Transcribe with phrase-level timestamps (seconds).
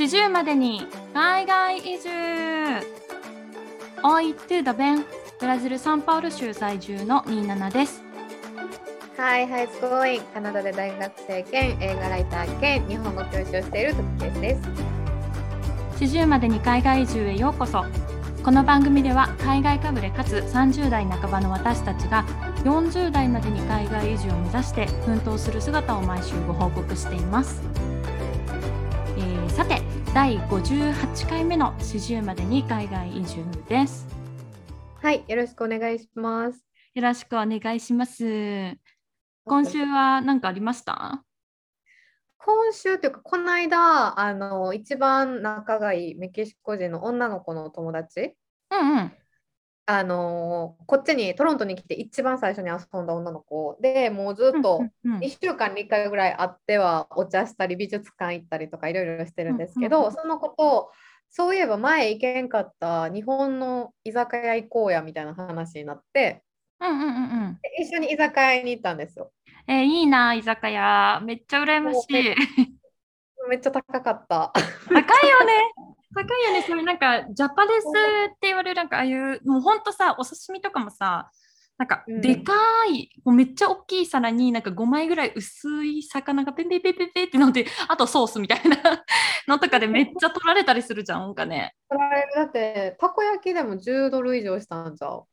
[0.00, 2.08] 四十までに海外移住
[4.02, 5.04] おいトゥダベン
[5.38, 8.02] ブラジル・サンパウル州在住のニーナナです。
[9.18, 10.22] Hi, how's it going?
[10.32, 14.62] カナダで大学生兼映画ライター兼日本語教師をしているトキケースです。
[16.00, 17.84] 四十までに海外移住へようこそ。
[18.42, 22.24] この番組では海外かぶれかつ30代半ばの私たちが
[22.64, 27.69] 40代までに海外移住を目指して奮闘する姿を毎週ご報告しています。
[30.12, 34.08] 第58回目の四十までに海外移住です。
[35.00, 36.64] はい、よろしくお願いします。
[36.94, 38.76] よろしくお願いします。
[39.44, 41.22] 今週は何かありました？
[42.38, 48.34] 今週というか、この間、あの、一番仲がいいメキシコ人の女の子の友達、
[48.72, 49.12] うんうん。
[49.92, 60.92] あの、こっちにトロントに来て一番最初に遊んだ女の子で、もうずっとうんうん1週間に1回ぐらい会ってはお茶したり美術館行ったりとかいろいろしてるんですけど、その子と
[61.28, 66.44] そういえば前行けんかった日本の居酒屋行こうやみたいな話になって
[66.80, 67.10] うんうんうんう
[67.48, 67.58] ん。
[67.60, 69.32] で一緒に居酒屋に行ったんですよ。
[69.66, 71.20] えーいいな、居酒屋。
[71.24, 72.34] めっちゃ羨ましい。
[73.48, 74.52] めっちゃ高かった。
[74.88, 75.52] 高いよね。
[76.14, 76.62] 高いよね。
[76.66, 81.30] それなんか、ジャパレスって言われる、なんかああいう、もうほんとさ、お刺身とかもさ、
[81.78, 82.52] なんかうんでか
[82.92, 88.76] い、もうめっちゃ大きい皿になんか5枚ぐらい薄い魚がペンペンペンペンペンってなって、あとソースみたいな
[89.48, 91.74] のとかでめっちゃ取られたりするじゃん、なんかね。
[91.88, 95.26] 取られるだってたこ焼きでも10ドル以上したんじゃう。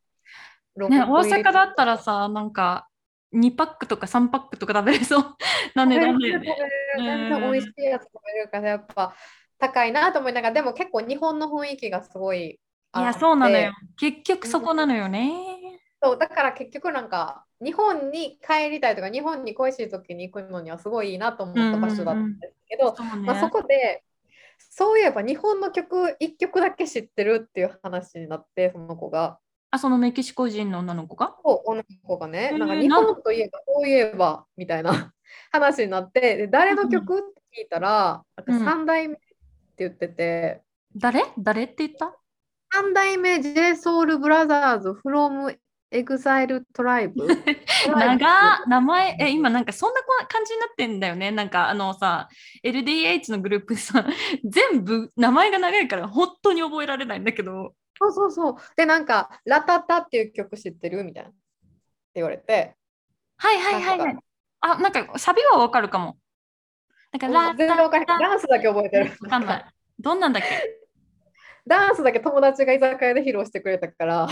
[0.90, 2.88] ね、大阪だったららさ、なんか
[3.34, 5.36] 2パックとか3パックとか食べれそう
[5.76, 6.56] な値段だよね。
[6.98, 9.14] 全然美味しいやつ食べれるからやっぱ
[9.60, 12.60] 高いなと思いながらでも結構日本の雰囲気がすごい
[12.98, 13.72] いや、そうなのよ。
[14.00, 15.80] 結局そこなのよね。
[16.02, 23.28] そうだから結局なんか日本に帰りたいとか日本に恋しい時に行くのにはすごいいいなと思った場所だったんですけど、そうね。
[23.28, 24.04] まあ、そこで
[24.58, 29.40] そういえば日本の曲1曲だけ知ってるっていう話になってその子が。
[29.72, 31.36] あ、そのメキシコ人の女の子が？
[31.44, 35.14] 女の子がね、なんか日本といえばそういえばみたいな
[35.52, 37.20] 話になってで誰の曲？
[37.20, 38.56] って聞いたら、うん。
[38.56, 39.18] なんか3代目
[39.80, 40.62] 言ってて、
[40.96, 41.24] 誰？
[41.38, 42.16] 誰って言った
[42.76, 45.58] ？3代目 JSOULBROTHERS from
[45.92, 47.14] EXILE TRIBE
[47.88, 51.32] 長名前え今なんかそんな感じになってんだよね。
[51.32, 52.28] なんかあのさ
[52.64, 54.06] LDH のグループさ
[54.44, 57.74] 全部名前が長いから本当に覚えられないんだけど。
[58.00, 58.56] そうそうそう。
[58.76, 61.04] で、なんか、ラタタっていう曲知ってる？
[61.04, 61.30] みたいな。
[61.30, 61.38] って
[62.16, 62.76] 言われて、
[63.38, 64.18] はいはいはいはい。
[64.60, 66.18] あなんかサビはわかるかも
[67.12, 68.20] なんかラ全然わかんない。
[68.20, 69.12] ダンスだけ覚えてる。
[69.22, 69.66] わかんない
[70.00, 70.50] どんなんだっけ？
[71.66, 74.28] ダンスだけ友達が居酒屋で披露してくれたから。
[74.28, 74.30] は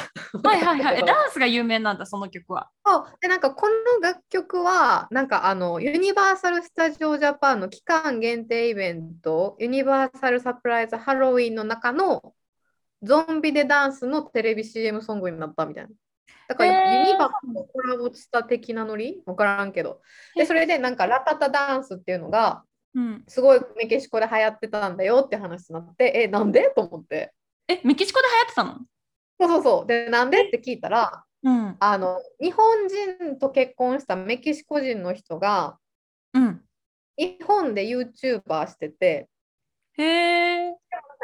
[0.56, 12.34] いはいはいえダンスが有名なんだその曲はそうでなんかこの楽曲はなんかあのユニバーサル・スタジオ・ジャパンの期間限定イベントユニバーサル・サプライズ・ハロウィンの中の
[13.04, 15.90] ゾンビでダンスのテレビ CM ソングになったみたいな。
[16.48, 19.22] だからへーユニバとコラボした的なノリ？
[19.26, 20.02] わからんけど。
[20.36, 22.64] でそれでなんかラタタダンスっていうのが
[22.94, 23.24] うん。
[23.28, 26.72] すごいメキシコで流行ってたんだよって話になってえなんで？
[26.76, 27.34] と思って。
[27.68, 28.80] えメキシコで流行ってたの？
[29.40, 29.88] そうそうそう。
[29.88, 31.76] でなんでって聞いたらうん。
[31.80, 35.78] あの日本人と結婚したメキシコ人の人が
[36.34, 36.62] うん。
[37.18, 39.30] 日本で YouTuber してて。
[39.98, 40.04] へ
[40.68, 40.74] え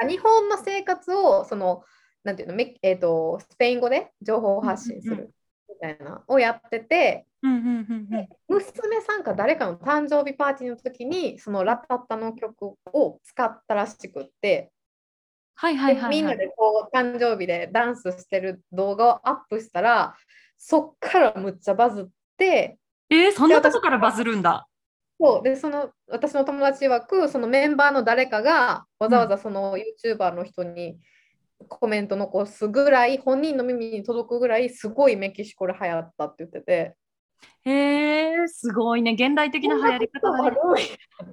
[0.07, 1.83] 日本の生活をその
[2.23, 2.55] なんていうの？
[2.55, 5.33] メえー、とスペイン語で情報発信する
[5.69, 14.71] みたいなをやっててうんうんうんうん娘さんか誰かの誕生日パーティーの時にそのラタッタの曲を使ったらしくって
[15.55, 20.15] はいはいはい、はい、でみんなでこう誕生日でダンスしてる動画をアップしたら
[20.57, 22.05] そっからむっちゃバズっ
[22.37, 22.77] て
[23.09, 24.67] えー、そんなとこからバズるんだ。
[25.19, 30.97] そうでその私の友達曰くそのメンバーの誰かがわざわざその YouTuber の人に
[31.67, 36.95] コメント残すぐらい本人の耳に届くぐらいすごいメキシコで流行ったって言ってて。
[37.63, 39.13] へえすごいね。
[39.13, 40.57] 現代的な流行り方だね。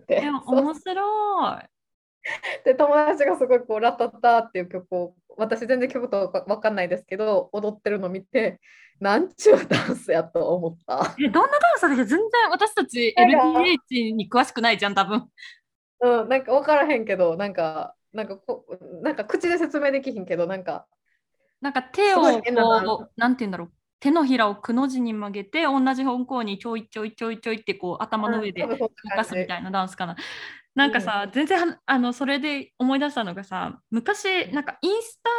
[0.07, 1.79] でも面白い。
[2.65, 8.61] で友達がすごいこう「ラタッタ」っていう曲を私全然曲とかわかんないですけど踊ってるの見て
[9.01, 11.15] なんちゅうダンスやと思った。
[11.19, 15.29] えどんなダンスだっけ全然私たち LDH に詳しくないじゃん多分。
[16.01, 18.65] うん、なんか分からへんけどなんかなんかこ
[19.03, 20.87] なんか口で説明できひんけどなんか
[21.61, 23.73] なんか手をこうなんて言うんだろう。
[24.01, 30.17] 手のひらをくの字に曲げて同じ方向にちょいちょいちょいちょいってこう頭の上で動かすみたいなダンスかな。
[30.77, 35.31] なんかさ、全然はあのそれで思い出したのがさ昔なんかインスタ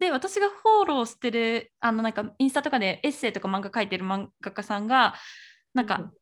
[0.00, 5.14] で私がフォローしてるあのなんかインスタとかでエッセイとか漫画描いてる漫画家さんが
[5.74, 6.12] なんか、うん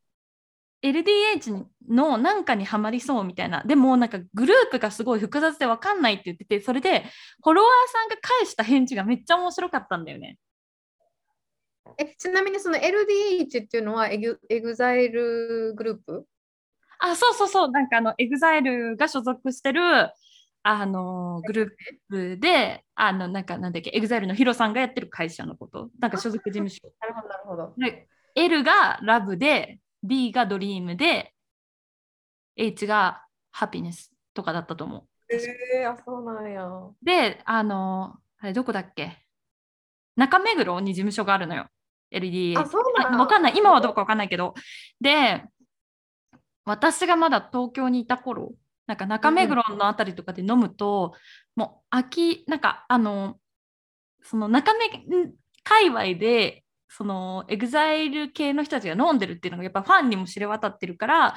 [0.82, 7.04] LDH のなんかにはまりそうみたいなでもなんかグループがすごい複雑で分かんないって言っててそれで
[7.42, 10.38] フォロワーさんが返した返事がめっちゃ面白かったんだよね。
[11.98, 16.26] えちなみにその LDH っていうのはエグ EXILE グループ？
[16.98, 19.80] あそうそうそうなんかあの EXILE が所属してる
[20.62, 21.68] あのグルー
[22.08, 26.80] プであのなんかなんだっけ EXILE のヒロさんがやってる会社のことなんか所属事務所。
[27.00, 27.74] なるほどなるほど。
[27.78, 31.34] で L がラブで D がドリームで
[32.56, 33.22] H が
[33.52, 35.02] ハピネスとかだったと思う。
[35.28, 36.68] えー、あそうなんや。
[37.02, 39.22] で、あの、あれどこだっけ？
[40.16, 41.66] 中目黒に事務所があるのよ。
[42.12, 42.58] LDH。
[42.60, 43.54] あそうなんだわかんない。
[43.56, 44.54] 今はどうかわかんないけど。
[45.00, 45.44] で、
[46.64, 48.52] 私がまだ東京にいた頃、
[48.86, 51.14] なんか中目黒のあたりとかで飲むと、
[51.54, 53.38] もう秋、なんかあの、
[54.22, 54.88] その中目
[55.62, 56.64] 界隈で、
[56.96, 61.34] その EXILE 系の人たちが飲んでるっていうのがやっぱファンにも知れ渡ってるから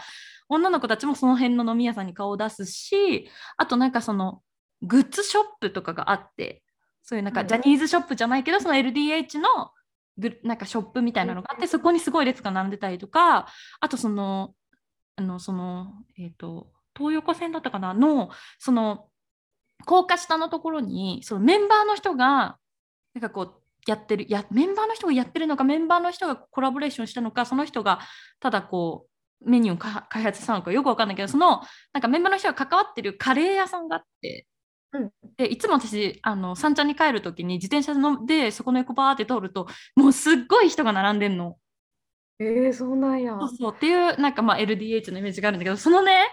[0.48, 4.42] 女の子たちもその辺の飲み屋さんに顔を出すしあとなんかその
[4.82, 6.64] グッズショップとかがあって
[7.04, 9.72] そういうなんかうんジャニーズショップじゃないけどその LDH の
[10.18, 13.48] グなんかショップみたいなのがあってそこにすごい列が並んでたりとか
[13.82, 14.54] あとその
[15.18, 18.30] あのそのえっ、と東横線だったかなの
[18.60, 19.08] その
[19.86, 22.58] 高架下のところにそのメンバーの人が
[23.14, 23.54] なんかこう
[23.90, 28.00] やってるやメンバーの人がやってるのかメンバーの人がコラボレーションしたのかその人が
[28.40, 29.08] ただこ
[29.44, 34.46] うメニューをか開発したのかよくわかんないけどそのなんかメンバーの人が関わってるカレー屋さんがあって、
[34.94, 41.58] うんでいつも私あの三茶に帰る時に自転車のでそこの横バーって通るともうすっごい人が並んでんの。
[42.40, 43.38] えー、そうなんや。
[43.40, 46.28] そうそうっていうなんかまあ LDH のイメージがあるんだけどそのね、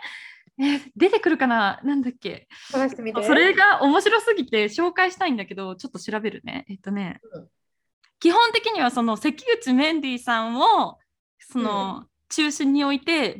[0.59, 1.81] え ー出てくるかな？
[1.85, 2.49] なんだっけ？
[2.71, 3.23] 探してみて。
[3.25, 7.49] それが面白すぎて紹介したいんだけどちょっと調べるねえっとね、うん
[8.19, 10.99] 基本的にはその関口メンディーさんを
[11.39, 13.39] その、中心に置いて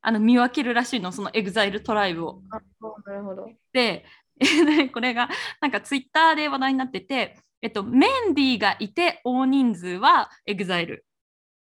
[0.00, 2.42] あの見分けるらしいのその EXILE TRIBE を。
[2.50, 3.48] なるほど。
[3.72, 4.04] で
[4.36, 5.30] でこれが
[5.60, 11.06] なんかツイッターで話題になってて、えっと、メンディーがいて大人数は EXILE。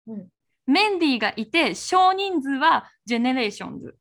[0.07, 0.27] うん
[0.65, 3.97] メンディーがいて少人数は GENERATIONS。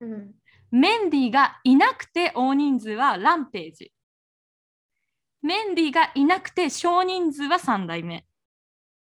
[0.00, 0.34] うん、
[0.70, 3.92] メンディーがいなくて大人数は RAMPAGE。
[5.42, 8.26] メンディーがいなくて少人数は3代目。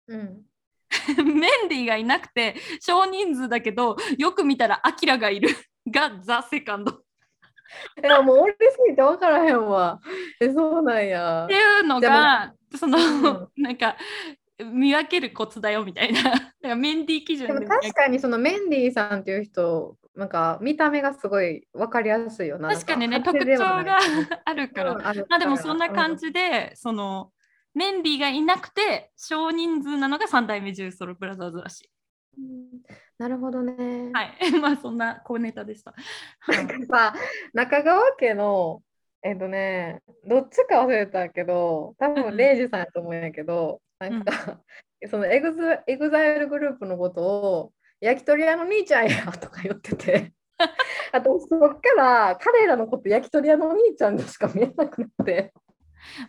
[0.08, 0.42] うん。
[1.24, 5.48] メンディーがいなくて少人数だけどよく見たらアキラがいる
[5.88, 7.06] がザ・セカンドっ
[8.02, 8.58] いやもう俺す
[8.88, 10.00] ぎて分からへんわ。
[10.40, 11.54] え、そうなんやて。
[11.54, 13.96] いうのがその、うなんか
[14.58, 22.70] 見分けるコツだよみたいなだからメンディー基準でもで確かにそのメンディーさんっていう人、なんか見た目がすごい分かりやすいよな。
[22.74, 23.98] 確かにね特徴が
[24.44, 26.26] あるから、うんあるまあでもそんな感じ。
[26.28, 27.32] じで、その
[27.74, 31.90] メンディーがいなくて少人数なのが三代目 J Soul Brothers らしい。
[32.38, 32.82] うん
[33.18, 34.10] なるほどね。
[34.12, 35.94] はい、 まあそんな小ネタでした。
[36.40, 37.14] はいなんかさ、
[37.54, 38.82] 中川家の、
[39.22, 44.30] えっとね、どっちか忘れたけど、多うんうん分礼二さんやと思うんやけど、なんか、
[45.10, 50.32] そのエグズ EXILE グループのことを、焼き鳥屋の兄ちゃんやとか言ってて、
[51.12, 55.52] あとそっから彼らのこと焼き鳥屋のお兄ちゃんにしか見えなくなって、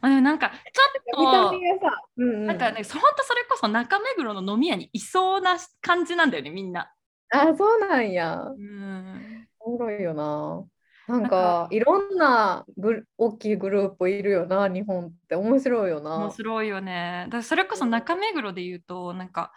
[0.02, 6.92] まあ、でもなんかち見たょっ目がさ、うんうん、となんかね、ほんとそれこそ中目黒の飲み屋にいそうな感じなんだよねみんな。
[7.32, 8.42] あ、そうなんや。
[8.42, 10.64] うんおもろいよな。
[11.08, 16.18] なんかいろんなグル大きいグループいるよな、日本って面白いよな。
[16.18, 17.28] 面白いよね。
[17.30, 19.54] だそれこそ中目黒で言うとなんか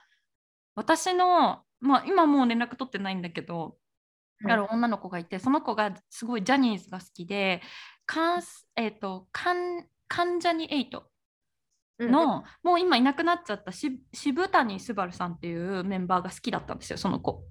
[0.76, 3.76] 私の、まあ、今もう連絡取ってないんだけど、
[4.42, 7.60] 女の子がいてその子がすごいジャニーズが好きで
[8.06, 11.02] カンス、えー、とカン関ジャニ∞
[11.98, 12.10] うん。
[12.10, 17.44] の、もう今いなくなっちゃったし渋谷すばるさんっていうメンバーが好きだったんですよその子。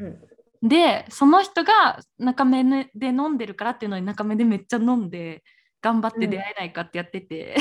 [0.00, 0.68] うん。
[0.68, 2.62] でその人が中目
[2.94, 5.42] で飲んでるからっていうのに中目でめっちゃ飲んで
[5.80, 7.56] 頑張って出会えないかってやってて、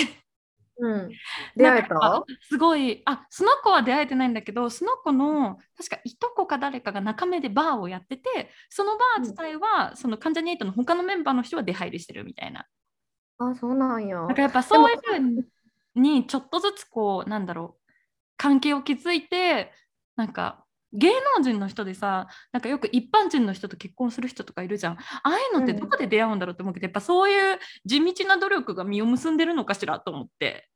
[0.81, 1.09] うん、
[1.57, 2.23] 出会えた？
[2.41, 12.65] すごいあその子は出会えてないんだけどその子の確かいとこか誰かが中目でバーをやっててそのバー自体は、その関ジャニ∞の他のメンバーの人は出入りしてるみたいな。
[13.39, 14.17] あ、そうなんや。
[14.17, 15.11] なんかやっぱそういうふ
[15.97, 17.91] うにちょっとずつこうなんだろう
[18.37, 19.71] 関係を築いて
[20.15, 24.93] なんか芸能人の人でさなんかよく一般人の人と結婚する人とかいるじゃん。
[24.93, 30.69] ああいうのってどこで出会うんだろうって思うけど、やっぱそういう地道な努力が実を結んでるのかしらと思って。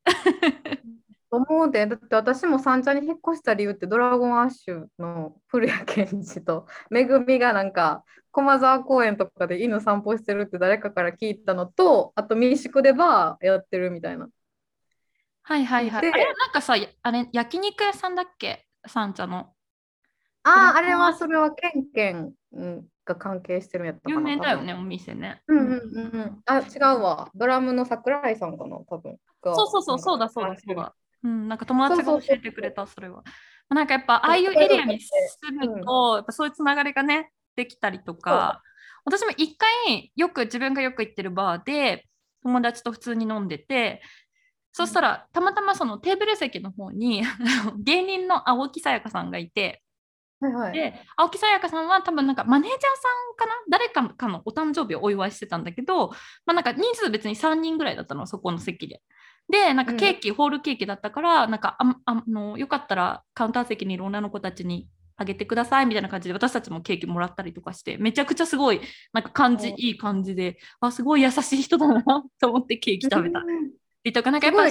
[1.31, 14.27] 思うで、だって私も三茶に引っ越した理由ってドラゴンアッシュの古谷健二と めぐみがなんか駒沢公園とかで犬散歩してるって誰かから聞いたのと、あと民宿でバーやってるみたいな。
[15.41, 16.01] はいはいはい。
[16.01, 18.67] であれなんかさあれ焼肉屋さんだっけ？
[18.85, 19.53] 三茶の
[20.43, 24.31] ああ、あれはそれはケンケンうんが関係してるんやったかな。
[24.31, 25.41] 有名だよね、多お店ね。
[25.47, 25.57] 分。
[25.57, 26.41] うんうんうんうん。
[26.45, 27.29] あ、違うわ。
[27.35, 29.17] ドラムの桜井さんかな、多分。
[29.41, 30.75] がそうそうそう、そうだそうだそう。
[30.75, 30.95] だ。
[31.23, 33.23] うん、なんか友達が教えてくれた、それは。
[33.69, 38.61] なんかやっぱ、ああいうエリアに住むと、やっぱそういうつながりがね、できたりとか、
[39.05, 42.05] 私も一回、よく自分がよく行ってるバーで、
[42.43, 44.01] 友達と普通に飲んでて、
[44.71, 47.23] そしたら、たまたまそのテーブル席の方に
[47.79, 49.82] 芸人の青木さやかさんがいて、
[50.43, 50.73] はいはい。
[50.73, 52.87] で青木さやかさんは多分なんかマネージャーさ
[53.33, 53.51] んかな？
[53.69, 56.09] 誰かかのお誕生日をお祝いしてたんだけど、
[56.45, 59.01] まあ、なんか人数別に3人ぐらいだったのそこの席で。
[59.49, 68.79] でなんかケーキ、ホールケーキだったからなんかああのよかったらカウンター席にいる女の子たちにあげてくださいみたいな感じで私たちもケーキもらったりとかしてめちゃくちゃすごい
[69.11, 72.03] なんか感じうんいい感じであすごい優しい人だな
[72.39, 73.71] と思ってケーキ食べたうん
[74.03, 74.65] りとかなんかすやっ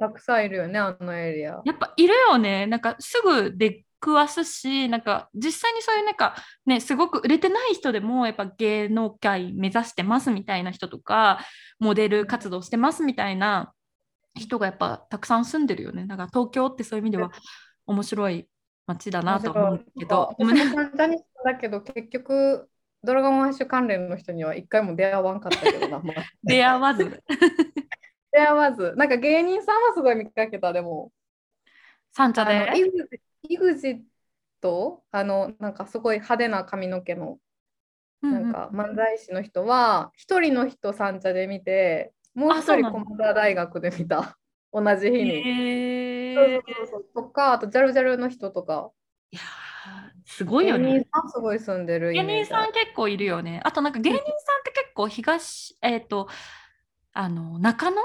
[0.00, 1.60] ぱたくさんいるよね、あのエリア。
[1.64, 2.66] やっぱいるよね。
[2.66, 6.36] なんかすぐ出くわすし、なんか実際にそういうなんか
[6.66, 11.40] ね、すごく売れてない人でもやっぱ芸能界目指してますみたいな人とか、
[11.78, 13.72] モデル活動してますみたいな
[14.34, 16.06] 人がやっぱたくさん住んでるよね。
[16.06, 17.30] だから東京ってそういう意味では
[17.86, 18.48] 面白い
[18.86, 20.36] 街だなと思うけど、
[21.44, 22.68] だけど、結局、
[23.02, 26.00] ドラゴンアッシュ関連の人には一回も出会わんかったけどな。
[26.00, 27.22] まあ 出会わず、
[28.32, 28.94] 出会わず。
[28.96, 31.12] なんか芸人さんはすごい見かけた、でも。
[32.12, 32.70] 三茶で。
[33.48, 34.02] EXIT
[34.60, 37.38] と、あの、なんかすごい派手な髪の毛の、
[38.22, 44.38] なんか漫才師の人は、一人の人三茶で見て、もう一人駒田大学で見た。
[44.72, 46.34] 同じ日に。
[46.34, 48.90] そうそうそうとか、あとジャルジャルの人とか。
[49.30, 49.46] いやー
[50.26, 51.08] すごいよね芸人。
[51.10, 53.60] さんすごい住んでるイ芸人さん結構いるよね。
[53.64, 54.32] あとなんか芸人さんっ
[54.64, 56.28] て結構東、えっ、と、
[57.14, 57.96] あの、中野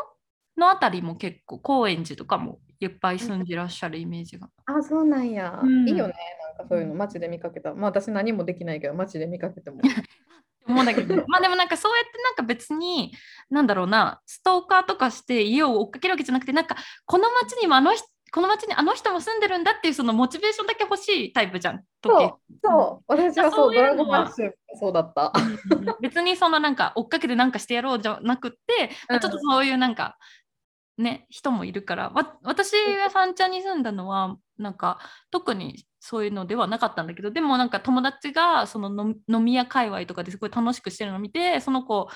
[0.56, 4.50] のあたりも結構、高円寺とかもいっぱい住んでらっしゃるイメージが。
[4.66, 5.60] あ、そうなんや。
[5.64, 6.14] うんいいよね。
[6.58, 7.74] なんかそういうの街で見かけた。
[7.74, 9.82] まあ私何もできないけど、街で見かけても。
[10.68, 13.14] 思うんだけど、 まあでもなんかそうやってなんか別に、
[13.50, 21.84] なんだろうな、ストーカーとかして家を追っかけるわけじゃなくて、なんかこの町にもあの人、この町にあの人も住んでるんだっていうそのモチベーションだけ欲しいタイプじゃん。
[22.04, 23.04] そう、そう。
[23.08, 25.34] 私はそう、ドラゴンアッシュそうだった。
[25.36, 30.18] うん別にそのなんか追っかけてなんかしてやろうじゃなくって、まあちょっとそういうなんか
[31.02, 35.00] ね人もいるからわ私が三茶に住んだのはなんか
[35.32, 42.08] 特にそういうのではなかったんだけどでもなんか友達がその飲飲み屋界隈とかですごい楽しくしてるのを見てその子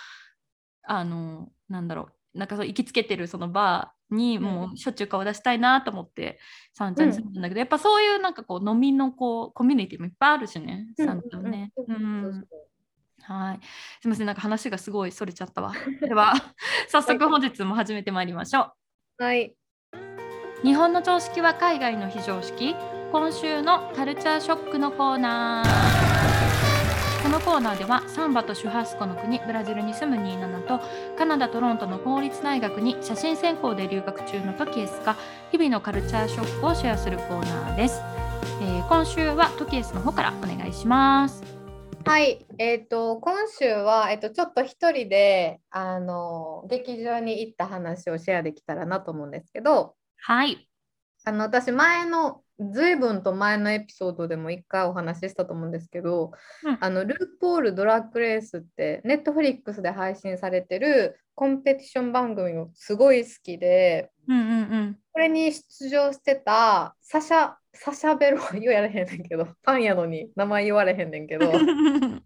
[0.84, 6.40] あのなんだろうなんかそう行きつけてるそのバーにもうしょっちゅう顔出したいなと思って
[6.74, 11.72] 三茶に住んだんだけど、やっぱそういうなんかこう飲みのこうコミュニティもいっぱいあるしね三茶はね。
[11.78, 11.96] ううん。
[11.96, 12.46] うんん
[13.28, 13.60] はい。
[14.02, 15.74] すみません、なんか話がすごいそれちゃったわ。
[16.02, 16.34] では、
[16.90, 18.74] 早速本日も始めてまいりましょ
[19.18, 19.56] はい。
[19.94, 20.68] う。
[20.68, 22.76] 日本の常識は海外の非常識。
[23.12, 26.26] 今週のカルチャーショックのコーナー。
[27.24, 30.80] このコーナーではサンバとシュハスコの国ブラジルに住む27と
[31.18, 35.16] カナダ・トロントの公立大学に写真専攻で留学中のトキエスが
[35.52, 38.00] 日々のカルチャーショックをシェアするコーナーです、
[38.62, 41.55] えー今週はトキエスの方からお願いします
[42.06, 42.46] はい。
[42.60, 50.70] えっ、と、今週は、えっ、と、ちょっと一人で、あの、劇場に行った話をシェアできたらなと思うんですけど、はい。
[51.24, 56.32] あの、私、前の、随分と前のエピソードでも一回お話ししたと思うんですけど、
[56.64, 56.78] うん。
[56.80, 64.54] あの、ルーポール・ドラッグレースって、ネットフリックスで配信されてるコンペティション番組をすごい好きで、うんうんう
[64.92, 65.00] ん。
[65.12, 71.52] これに出場してたサシャ、サシャベロ、言われへんねんけど、 ファンやのに名前言われへんねんけど、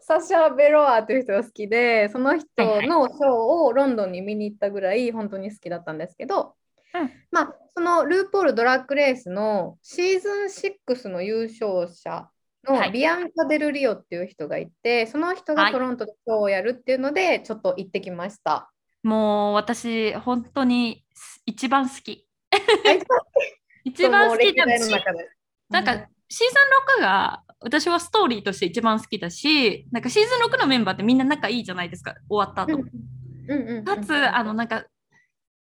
[0.00, 2.46] サシャ・ベロアという人が好きで、その人
[2.82, 6.54] のショーをロンドンに見に行ったぐらい本当に好きだったんですけど、
[6.94, 7.10] うん。
[7.30, 12.30] まあ、そのルーポール・ドラッグレースのシーズン6の優勝者
[12.66, 12.86] はい。
[12.88, 15.72] のビアンカ・デル・リオっていう人がいて、その人がはい。
[15.72, 18.70] トロントでショーをやるっていうので、ちょっと行ってきました。
[19.02, 21.04] もう私本当に
[21.44, 22.26] 一番好き。
[23.84, 24.90] はい一番好きだし。
[25.70, 26.54] なんかシーズ
[26.98, 32.78] ン6が私はストーリーとして一番好きだし、なんかシーズン6のメンバーってみんな仲いいじゃないですか、終わった後。
[33.84, 34.84] かつ、あのなんか、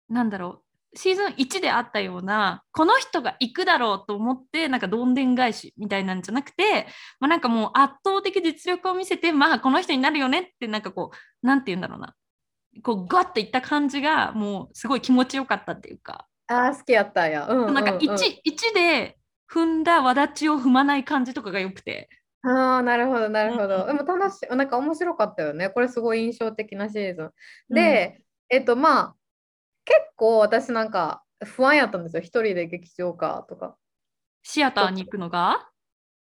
[0.09, 0.63] なんだろ
[0.93, 6.87] う、シーズン1であったような、この人が行くだろうと思って、なんかどんでん返しみたいなんじゃなくて、
[7.19, 12.15] まあ、なんかもう圧倒的実力を見せて、まあこの人になるよねって、なんかこう、なんて言うんだろうな。
[12.83, 17.47] こうガッといった感じがもうすごい気持ちよかったっていうか、ああ、好きやったんや。
[17.47, 19.17] うんうんうんなんか 1, 1で
[19.51, 22.09] 踏んだわだちを踏まない感じとかがよくて、
[22.43, 23.85] ああ、なるほど、なるほうんど。
[23.85, 25.69] でも楽しい、なんか面白かったよね。
[25.69, 27.23] これすごい印象的なシーズ
[27.69, 27.73] ン。
[27.73, 29.15] で、えっと、まあ、
[29.85, 32.21] 結構私なんか不安やったんですよ。
[32.21, 33.77] 一人で劇場かとか。
[34.43, 35.69] シアターに行くのが？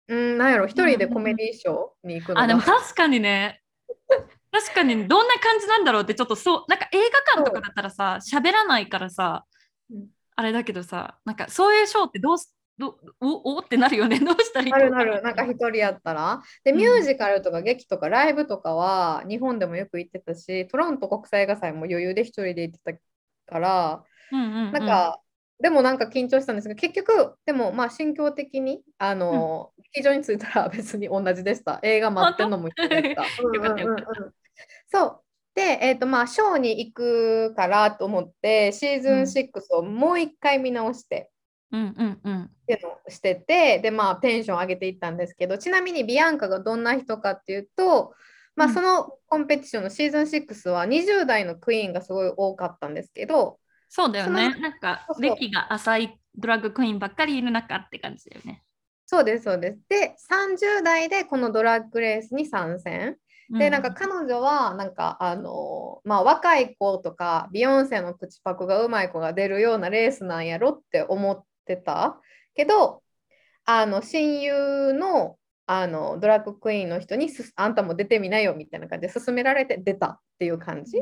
[0.09, 3.61] うん、なんやろ、一人でコメディーショーに行くのあ、でもが確かにね。
[4.52, 9.45] 確かにどんな感じなんだろうってちょっとそうなんか映画館とかだったらさ喋らないからさ
[9.90, 14.18] うんあれだけどさなんかそういうショーってどうすどおおってなるよね。
[14.20, 16.42] どうしたらいいなるなる、なんか一人やったら。
[16.62, 16.78] で、うん。
[16.78, 22.98] ミュージカルとか劇とかライブとかは日本でもよく行ってたし、トロント国際映画祭も余裕で一人で行って
[23.46, 24.72] たから、うんうんうん。
[24.72, 25.20] なんか、
[25.58, 31.80] でもなんか緊張したんですけど、結局、でもまあ心境的に、あの、劇場に着いたら別に同じでした。
[31.82, 33.24] 映画待ってんのも一緒だ った。
[34.88, 35.25] そう。
[35.56, 41.30] で、えっ、とまあ、ショーに行くからと思って、シーズン6をもう一回見直して、
[41.72, 42.42] うんうんうん。
[42.42, 48.14] っていうのをしてて、で、まあ、テンション上げていったんですけど、ちなみにビアンカがどんな人かっていうと、
[48.54, 48.75] まあ、うん。
[48.75, 53.58] そのコンペティションのシーズン6は20代のクイーンがすごい多かったんですけど、
[53.88, 54.52] そうだよね。
[54.52, 58.62] そなんか歴が浅いドラッグクイーンばっかりいる中って感じだよね、
[59.06, 59.78] そうです、そうです。
[59.88, 63.16] で、30代でこのドラッグレースに参戦。
[63.50, 72.20] で、なんか彼女は、なんか、あのまあ、若い子とか、ビヨンセの口パクがうまい子が出るようなレースなんやろって思ってた。
[72.54, 73.02] けど、
[73.64, 75.36] あの、親友の、
[75.68, 80.98] あのドラッグクイーンの人にすあんたも出てみなよみたいな感じで勧められて出たっていう感じ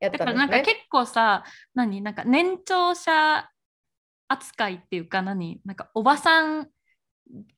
[0.00, 0.18] やっだたんですね。
[0.18, 1.44] からなんか結構さ
[1.76, 2.02] 何？
[2.02, 3.48] なんか年長者
[4.26, 5.60] 扱いっていうか何？
[5.64, 6.68] なんかおばさん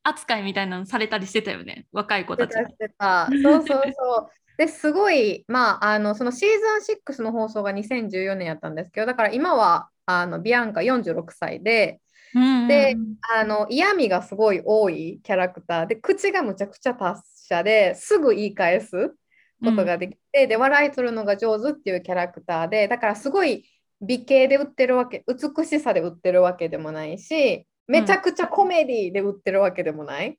[0.03, 1.87] 扱いみたいなのされたりしてたよね。
[1.93, 2.67] 若い子たちに。
[2.67, 3.29] してた。
[3.29, 4.29] そうそうそう。
[4.59, 6.49] ですごい、まあ、あのそのシー
[6.83, 12.00] ズン6の放送が2014年やったんですけど、だから今はあのビアンカ46歳で、
[12.35, 12.69] うんうんうん。
[12.69, 12.97] で
[13.35, 15.87] あの嫌味がすごい多いキャラクター。
[15.87, 19.15] で、口がむちゃくちゃ達者ですぐ言い返す
[19.65, 23.65] ことができて、で、笑い取るのが上手っていうキャラクターで、だからすごい
[24.00, 30.38] 美形で売ってるわけ、美しさで売ってるわけでもないし、めちゃくちゃコメディで売ってるわけでもない。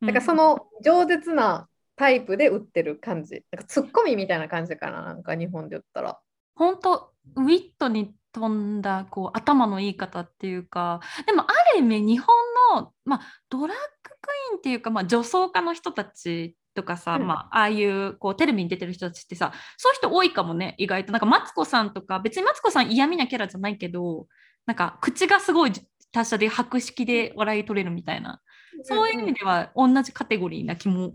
[0.00, 3.44] だからその饒舌なタイプで売ってる感じ。
[3.50, 6.18] なんかツッコミみたいな感じかな、なんか日本で言ったら。
[6.54, 12.34] 本当ウィットに富んだこう頭のいい方っていうかでもある意味日本
[12.74, 24.26] の、まあ、ドラッグクイーンっていうか、まあ、女装家の人たちとかさ、うんまあ、ああいうこうテレビに出てる人たちってさそういう人多いかもね意外となんかマツコさんとか別にマツコさん嫌味なキャラじゃないけど
[24.66, 25.72] なんか口がすごい
[26.12, 28.40] 達者で博識で笑い取れるみたいな。
[28.84, 31.14] そういう意味では同じカテゴリーな気も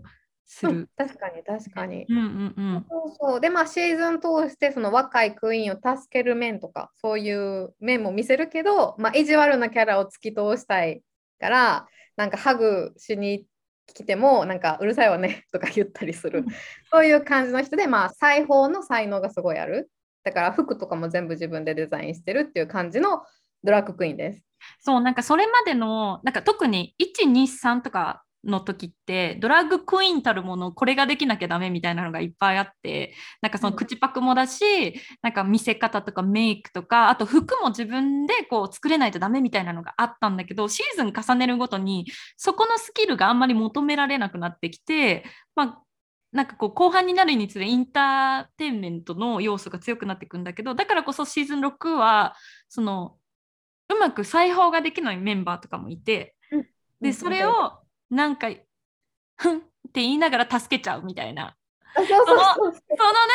[0.50, 0.88] すうんる。
[0.96, 2.06] 確かに確かに。
[2.08, 2.86] うんうんうん。
[2.88, 3.40] そうそう。
[3.40, 11.02] でまあシーズン通してその若いクイーンを助ける面とかそういう面も見せるけど、まあ、意地悪なキャラを突き通したい
[11.38, 13.44] からなんかハグしに
[13.86, 16.46] 来てもなんかうるさいわね とか言ったりする、うん。
[16.90, 19.90] そういう感じの人でまあ裁縫の才能がすごいある。
[20.24, 23.22] だから服とかも全部自分でデザインしてるっていう感じの
[23.62, 24.42] ドラッグクイーンです。
[24.80, 45.82] そうなんかそれまでのなんか特に123とかの時ってドラッグクイーンたるものこれができなきゃダメみたいなのがいっぱいあってなんかその口パクもだし、なんか見せ方とかメイクとかあと服も自分でこう作れないとダメみたいなのがあったんだけどシーズン重ねるごとにそこのスキルがあんまり求められなくなってきてまあ
[46.30, 52.36] なんかこう後半になるにつれインターテインメントの要素が強くなっていくんだけどだからこそシーズン6は
[52.68, 53.16] その
[53.88, 56.34] うまく裁縫ができないメンバーとかもいて
[57.00, 58.48] でそれをなんか
[59.36, 59.60] ふんっ
[59.92, 61.54] て言いながら助けちゃうみたいな。
[61.94, 62.28] あそうそ
[62.64, 62.72] の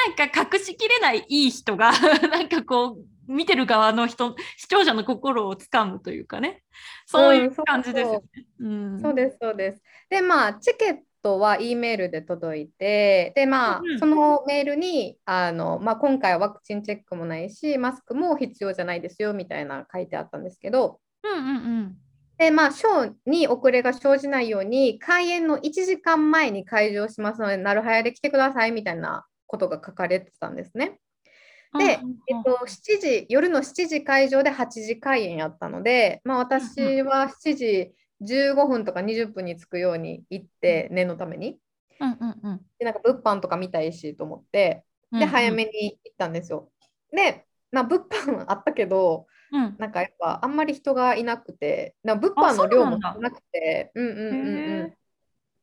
[0.08, 1.92] なんか隠しきれないいい人が
[2.30, 6.64] なんかこう見てる側の人視聴者の心をつかむというかね。
[7.06, 8.46] そういう感じですよね。
[8.60, 9.02] うん。
[9.02, 9.82] そうです、そうです。
[10.10, 21.98] で、まあ、チケットは E メールで届いて、で、まあそのメールに、あの、まあ、今回はワクチンチェックもないし、マスクも必要じゃないですよ、みたいな書いてあったんですけど、うんうんうん。
[22.38, 31.00] で、まあ、ショーに遅れが生じないように、開演の1時間前に開場しますので、なるはやで来てください、みたいなことが書かれてたんですね。
[31.78, 41.60] で、えっと、7時、夜の7時会場で8時開演やったので、まあ、私は7時15分とか20分に着くように行って、念のために。
[42.00, 42.62] うんうんうん。
[42.80, 46.72] で、なんか物販とか見たいしと思って、うんで、早めに行ったんですよ。
[47.12, 49.76] で、まあ、物販あったけど、うん。
[49.78, 54.86] なんかやっぱあんまり人がいなくて、な物販の量も少なくて、うんうんうんうん。
[54.88, 54.98] へ。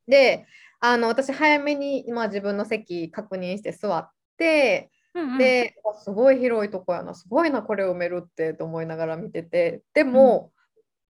[0.07, 0.47] で、
[0.81, 5.39] あの私早めに、まあ、自分の席確認して座って、うんうん。
[5.39, 10.53] で、あすごい広いとこやな、すごいな、これ埋めるってと思いながら見てて、でも、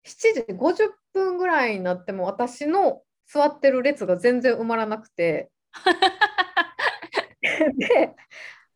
[0.07, 5.51] 7時50分ぐらいになっても私の座ってる列が全然埋まらなくて、
[7.77, 8.15] で、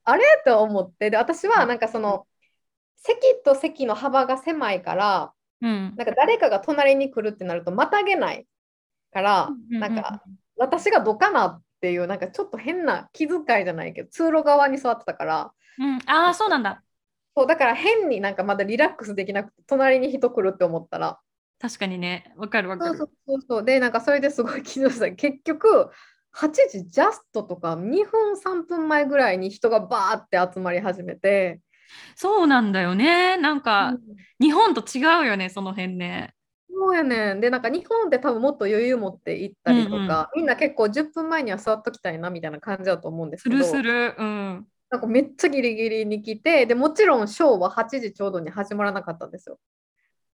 [0.04, 0.24] あれ？
[0.46, 2.28] と思って、で、私はなんかその、
[2.98, 5.96] 席と席の幅が狭いから、うん。
[5.96, 8.48] なんか誰かが隣に来るってなるとまたげない。
[9.12, 10.22] から、うんなんか
[10.58, 15.52] 私がどかなっていうなんかちょっと変な気遣いじゃないけど通路側に座ってたから。
[15.80, 16.84] うん、ああ、そうなんだ。
[17.36, 21.20] そうだから変になんかまだリラックスできなくて隣に人来るって思ったら
[21.60, 22.98] 確かにね、わかるわかる。
[22.98, 25.90] そうそうそうそうでなんかそれですごい気にした結局
[26.32, 31.62] 8時ジャストとか2分3分前ぐらいに人がバーって集まり始めて、
[32.16, 33.38] そうなんだよね。
[33.38, 34.00] なんか、うん
[34.40, 36.34] 日本と違うよね、その辺ね。
[36.68, 44.16] そうやねんでなんか日本って多分もっと余裕持って行ったりとか、うんうんみんな結構10分前には座っときたいなみたいな感じだと思うんですすけどるする。
[44.18, 44.68] うん。
[44.92, 49.58] なんかめっちゃギリギリに来てでもちろんショーは8時ちょうどに始まらなかったんですよ。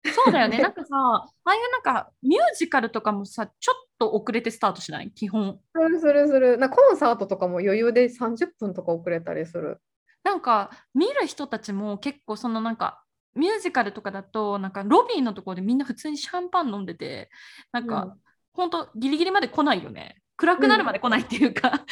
[0.04, 0.58] そうだよね。
[0.62, 5.12] なんかさ、ああいうなんかミュージカルとかもさ、ちょっと遅れてスタートしない？
[5.12, 5.60] 基本。
[5.76, 9.80] するするするなコンサートとかも余裕で30分とか遅れたりする。
[10.24, 13.04] なんか見る人たちも結構そのなんか
[13.36, 17.30] ミュージカルとかだとなんかロビーのところでみんな普通にシャンパン飲んでて
[17.72, 18.22] なんか、うん
[18.58, 21.86] ほんとギリギリまで来ないよね暗くなるまで来ないっていうか、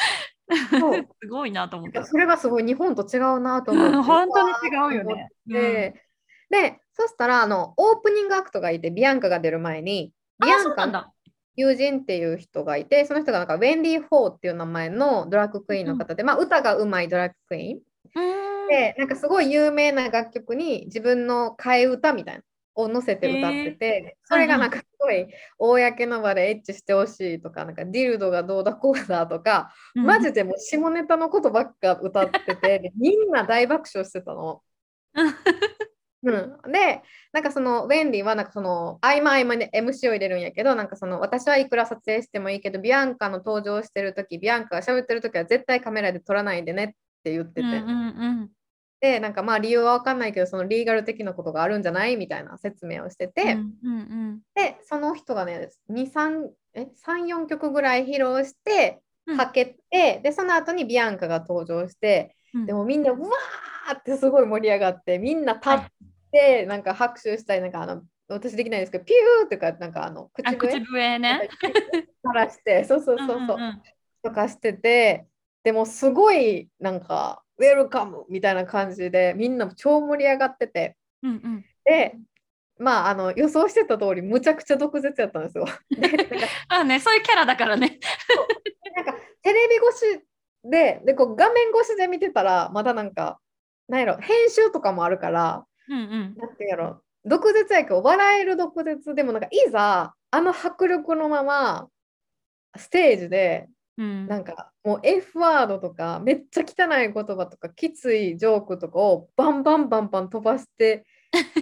[1.22, 3.98] すごいなと思ってそれがすごい日本と違うなと思って。
[4.02, 4.54] 本当に
[4.94, 6.02] 違うよね、で、
[6.50, 11.06] で、そしたらあのオープニングアクトがいて、ビアンカが出る前に、ビアンカの
[11.56, 18.68] 友人っていう人がいて、その人がなんかウェンディ・ホーっていう名前のドラッグクイーンの方で、まあ歌がうまいドラッグクイーン。
[18.68, 22.44] で、なんかすごい有名な楽曲に自分の替え歌みたいな
[22.76, 34.62] を載せて歌ってて、それがなんかすごい公の場でエッチしてほしいとか、なんかディルドがどうだこうだとか、マジでもう下ネタのことばっか歌ってて、で みんな大爆笑してたの。
[36.24, 46.88] うん、で、なんかそのウェンディはなんかその合間合間で MC を入れるんやけど、なんかその私はいくら撮影してもいいけど、ビアンカの登場してるとき、ビアンカが喋ってるときは絶対カメラで撮らないでねっ
[47.24, 47.82] て言ってて、うんうんう
[48.44, 48.52] ん
[49.02, 52.18] で、なんかまあ理由は分かんないけど、そのリーガル的なことがあるんじゃない？
[52.18, 54.00] みたいな説明をしてて、うんうんう
[54.34, 54.42] ん。
[54.56, 59.38] で、その人がね、2、3、え、3、4曲ぐらい披露して、うん。
[59.38, 62.66] はけて、で、その後にビアンカが登場して、うん。
[62.66, 65.86] でもみんなうわーってすごい盛り上がってみんな立っ
[66.32, 71.48] てなんか拍手したりなんかあの私できないですけどピューってかなんかあの口あ口笛笛ね。
[72.24, 73.82] 鳴らしてそうそうそうそう,、んんん。
[74.24, 75.28] とかしてて
[75.64, 80.96] でもすごいなんかウェルカムみたいな感じでみんな超盛り上がってて。
[81.24, 81.66] うんうん。
[81.84, 82.16] で
[82.78, 85.66] まああの予想してた通りむちゃくちゃ毒舌やったんですよ。
[86.68, 88.00] あね、そういうキャラだからね。
[88.96, 90.22] なんかテレビ越し
[90.64, 93.40] ででこう画面越しで見てたらまだなんか
[93.88, 96.36] なんやろ編集とかもあるからうんうん。
[96.36, 99.16] なんてやろ毒舌やけど笑える毒舌。
[99.16, 101.88] でもなんかいざあの迫力のまま
[102.76, 111.06] ステージでうんなんかもう F ワードとかめっちゃ汚い言葉とかきついジョークとかをバンバンバンバン飛ばして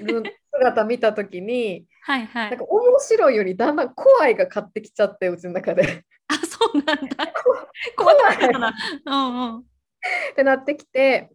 [0.02, 2.50] る姿見た時に はいはい。
[2.50, 6.04] なんか面白いよりだんだん怖いが勝ってきちゃってうちの中で。
[6.28, 7.34] あ、そうなんだ。
[7.96, 8.74] 怖くなってたな。
[9.06, 9.60] うんうん。
[9.60, 9.63] っ
[10.36, 11.30] てなってきて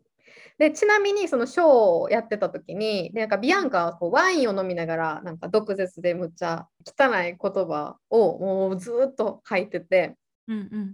[0.59, 10.17] でちなみにそのショーをやってた時にでなんかビアンカはこうワインを飲みながらなんか毒舌でむっちゃ汚い言葉をもうずーっと吐いてて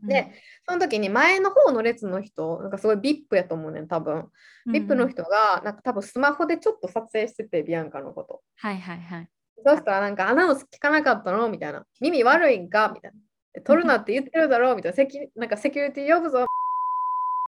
[0.07, 0.33] で
[0.69, 4.27] その時に前の方の列の人なんかすごい VIP やと思うねん多分、
[4.69, 8.43] VIP の人がなんか多分スマホでちょっと撮影しててビアンカのこと。
[8.57, 9.29] はいはいはい。
[9.67, 11.49] そしたらなんかアナウンス聞かなかったの？
[11.49, 11.85] みたいな。
[12.01, 12.90] 耳悪いんか？
[12.95, 13.12] みたい
[13.55, 13.62] な。
[13.62, 14.73] 撮るなって言ってるだろ？
[14.73, 14.97] うみたいな。
[14.97, 16.47] セキなんかセキュリティ呼ぶぞ。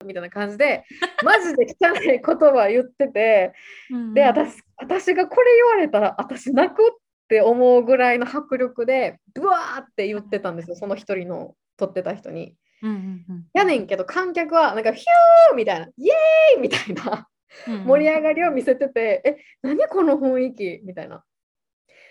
[0.04, 0.84] みたいな感じで
[1.24, 3.52] マジで汚い言葉言ってて
[3.90, 4.14] うん。
[4.14, 6.90] で私私がこれ言われたら私泣くっ
[7.28, 12.56] て思うぐらいの迫力でブワーって言ってたんですよその一人の撮ってた人に。
[12.82, 17.28] うんうんうんやねんけど観客はなんかヒューみたいなイエーイみたいな
[17.68, 20.80] うんうん盛り上がりを見せてて、え何この雰囲気？
[20.84, 21.22] みたいな。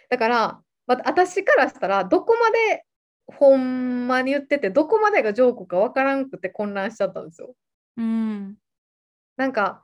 [0.09, 2.85] だから、まあ私からしたらどこまで
[3.27, 7.55] ほんまに言っててどこまでがジョークかわからんくて混乱しちゃったんですよ。
[7.97, 8.55] うん
[9.35, 9.83] なんか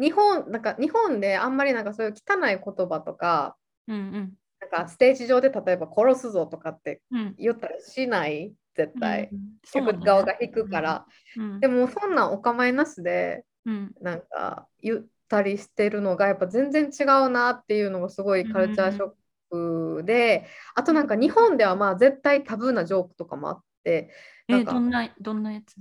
[0.00, 11.60] 日本なんか日本であんまりなんかそういう汚い言葉とかうんうんなんかステージ上で例えば殺すぞとかってうん言ったらしない絶対、うんそう客側が引くから、うん。
[11.60, 13.92] でもそんなんお構いなしでうん。
[14.00, 19.10] なんか言ったりしてるのがやっぱ全然違うなっていうのがすごいカルチャーショッ
[19.50, 24.10] クで、あとなんか日本ではまあ絶対タブーなジョークとかもあって
[24.46, 24.70] なんか。
[24.70, 25.76] えどんなどんなやつ？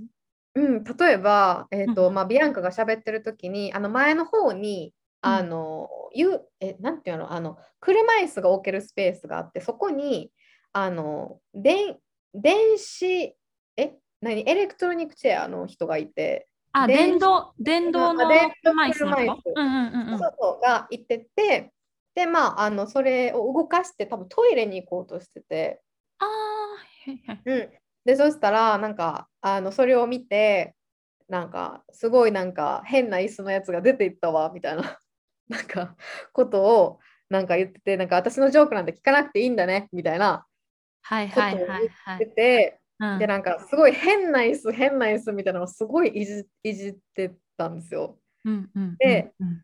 [0.55, 2.13] うん、例えば、えーとうん。
[2.15, 5.31] まあ、ビアンカが喋ってる時にあの前の方にうん。
[5.31, 10.31] あの、ゆえなんていうのあの車椅子が置けるスペースがあってそこに
[10.73, 11.97] あの電
[12.39, 13.35] 電子
[13.75, 14.49] え何？
[14.49, 20.19] エレクトロニックチェアの人がいて、あ電電動電動のあ電動車椅子の車椅子子うんうんうんうん。
[20.19, 21.71] そうそうがいてて
[22.15, 25.81] でまああのそれを動かして多分トイレに行こうとしてて。
[26.19, 27.41] あはいはい。
[27.45, 27.69] うん、
[28.05, 30.75] でそしたらなんかあのそれを見て
[31.29, 34.97] なんかすごいなんか変な椅子のやつが出ていったわみたいな
[35.49, 35.95] なんか
[36.33, 40.45] ことをなんか言っててなんか私のジョークなんて聞かなくていいんだねみたいな
[41.07, 42.29] はいはいはいはってい。
[42.31, 48.17] て、うんでなんかすごい変な椅子変な椅子みたいなのをすごいいじいじってたんですよ。
[48.43, 49.61] うんうんでうんうん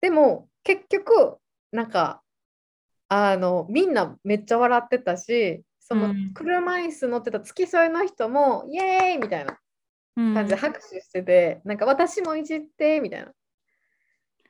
[0.00, 1.38] でも結局
[1.72, 2.22] なんか
[3.08, 9.58] あのみんなめっちゃ笑ってたしそのうん車椅子乗ってた付き添いの人もイエーイみたいな
[10.16, 13.32] うん感じで拍手してて、なんか私もいじってみたいな。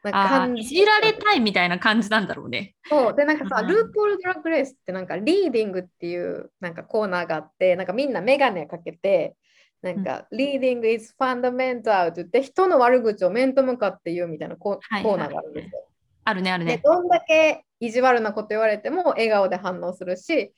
[0.05, 2.75] ないじられたいみたいな感じなんだろうね。
[2.89, 9.37] そうでなんかさ、うんループール・ドラッグレースってなんかリーディングっていうなんかコーナーがあってなんかみんなメガネかけて
[9.81, 15.89] なんか、リーディング is fundamental って言って人の悪口を面と向かって言うみたいなコ,、ーナーがあるんですよ。
[16.25, 16.79] あるねあるね。
[16.79, 20.51] でどんだけ意地悪なこと言われても笑顔で反応するしうん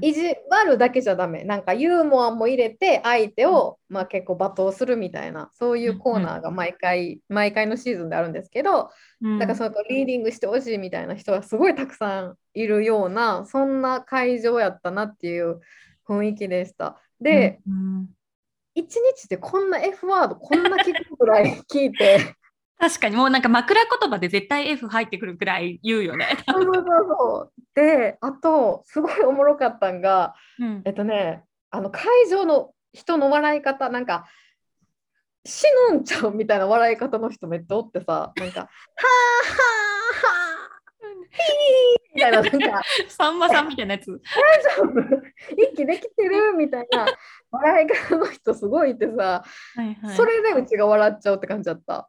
[0.00, 1.44] 意地悪だけじゃダメ。
[1.44, 9.38] なんかユーモアも入れて相手を、まあ、結構罵倒するみたいなそういうコーナーが毎回、毎回のシーズンであるんですけどうん。
[9.38, 15.60] だからそのリーディングしてほしいみたいな人がすごいたくさんいるようなそんな会場やったなっていう
[16.08, 17.00] 雰囲気でした。
[17.20, 18.08] で、うん
[18.78, 22.36] 一日でこんな F ワードこんな聞くくらい聞いて
[22.78, 26.26] 確かにもうなんか枕言葉で絶対 F 入ってくるくらい言うよね。
[26.46, 34.26] そうそうそうであとすごいおもろかったんがうんえっとねあの会場の人の笑い方なんか
[35.44, 39.06] 死ぬんちゃうみたいな笑い方の人めっちゃおってさなんか「はあ
[39.46, 39.58] は
[40.22, 40.76] あはあ
[41.30, 44.10] ヒー」みたいななんかさんまさんみたいなやつ。
[44.10, 45.22] 大丈夫
[45.72, 47.06] 息できてるみたいな
[47.50, 49.44] 笑い方の人すごいいてさ、
[49.76, 52.08] はいはい、それでうちが笑っちゃうって感じだった。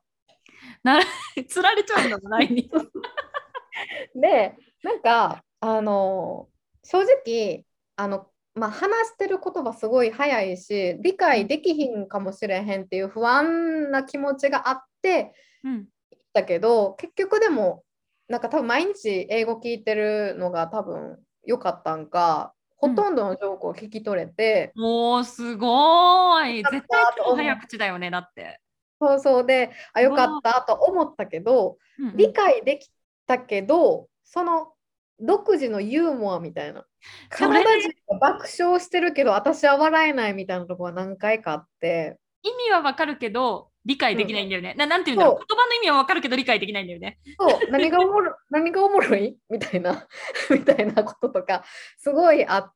[0.84, 1.00] な
[1.48, 2.70] つ られちゃうんだもん、来に。
[4.16, 6.50] でなんかあの
[6.84, 15.88] 正直あの、まあ、話してる言葉すごい早いし理解できひんかもしれへんっていう不安な気持ちがあってうん
[16.34, 17.84] だけど結局でも
[18.28, 26.58] なんか多分毎日英語聞いてるのが多分良かったんかほとんどのジョークを聞き取れて、もうすごい。
[26.58, 26.82] 絶対
[27.18, 28.62] 超早口だよね、だって。
[29.00, 29.46] そうそう。
[29.46, 32.18] であよかったと思ったけどうんうん。
[32.18, 32.90] 理解でき
[33.26, 34.74] たけどその
[35.20, 36.86] 独自のユーモアみたいな。
[37.30, 42.18] カナダ人が爆笑してるけど私は笑えないみたいなところが何回かあって。
[42.44, 44.76] 意味はわかるけど、理解できないんだよね。
[44.78, 45.36] ななんていうんだろう。
[45.40, 47.18] そ言葉の意味はわかるけど理解できないんだよね。
[47.40, 47.72] そう。
[47.72, 49.38] 何がおもろ何がおもろい？
[49.50, 50.08] みたいな。
[50.52, 51.64] みたいなこととか
[51.98, 52.74] すごいあっ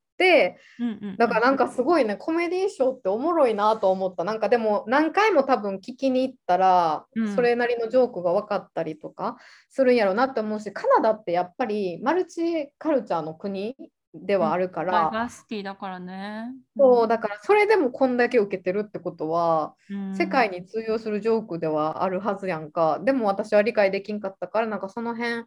[1.18, 4.24] だからなんかすごいねコメディーショーっておもろいなと思った。
[4.24, 7.36] なんかでも何回も多分聞きに行ったら、うん。
[7.36, 9.38] それなりのジョークが分かったりとか
[9.70, 13.76] するんやろうなって思うしカナダってやっぱりマルチカルチャーの国
[14.14, 16.52] ではあるかダイら、バーシティだからね。
[16.78, 20.16] そうだからそれでもこんだけ受けてるってことは、うん。
[20.16, 23.00] 世界に通用するジョークではあるはずやんか。
[23.04, 25.46] でも私は理解できんかったからなんかその辺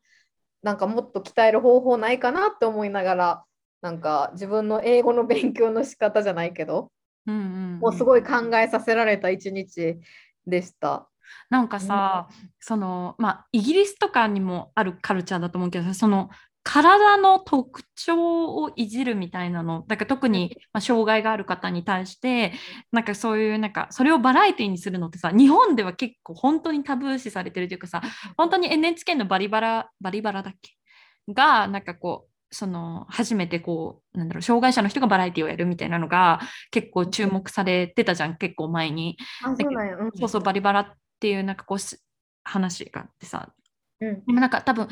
[0.63, 3.45] なんかもっと鍛える方法ないかなって思いながら
[3.85, 6.91] なんか自分の英語の勉強の仕方じゃないけど
[7.27, 7.79] うんうんうん。
[7.81, 9.99] もうすごい考えさせられた一日
[10.47, 11.07] でした。
[11.51, 12.29] なんかさ、
[12.61, 16.31] そのまあイギリスとかにもあるカルチャーだと思うけどさその
[16.63, 22.53] 体の特徴をいじるみたいなのだから特に、まあ、障害がある方に対して
[22.91, 28.01] なんかそういうなんかそれをバラエティにするのってさ日本では結構本当にタブー視されてるというかさ
[28.39, 30.71] 本当に NHK のバリバラバリバラだっけ？
[31.33, 36.41] がなんかこうその初めてこうなんだろう障害者の人がバラエティをやるみたいなのが
[36.71, 39.17] 結構注目されてたじゃん結構前に。
[39.43, 39.97] あそうなんや。
[39.97, 41.99] うんそうそう、バリバラっていうなんかこうし
[42.45, 43.53] 話があってさ、
[44.01, 44.89] うんでもなんか多分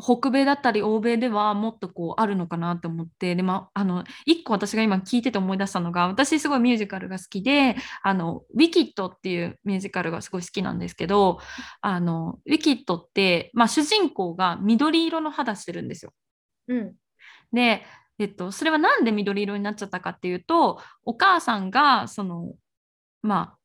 [0.00, 11.40] 北米だったり欧米ではもっとこうあるのかなと思ってでもあの一個私が今聞いてて思い出したのが私すごいミュージカルが好きであのウィキッドっていうミュージカルがすごい好きなんですけど
[11.80, 16.12] あのウィキッドって、まあ、主人公が緑色の肌してるんですよ。
[16.68, 16.94] うん
[17.52, 17.82] で、
[18.18, 22.54] えっと、それはなんで緑色になっちゃったかっていうとお母さんがその
[23.22, 23.58] まあ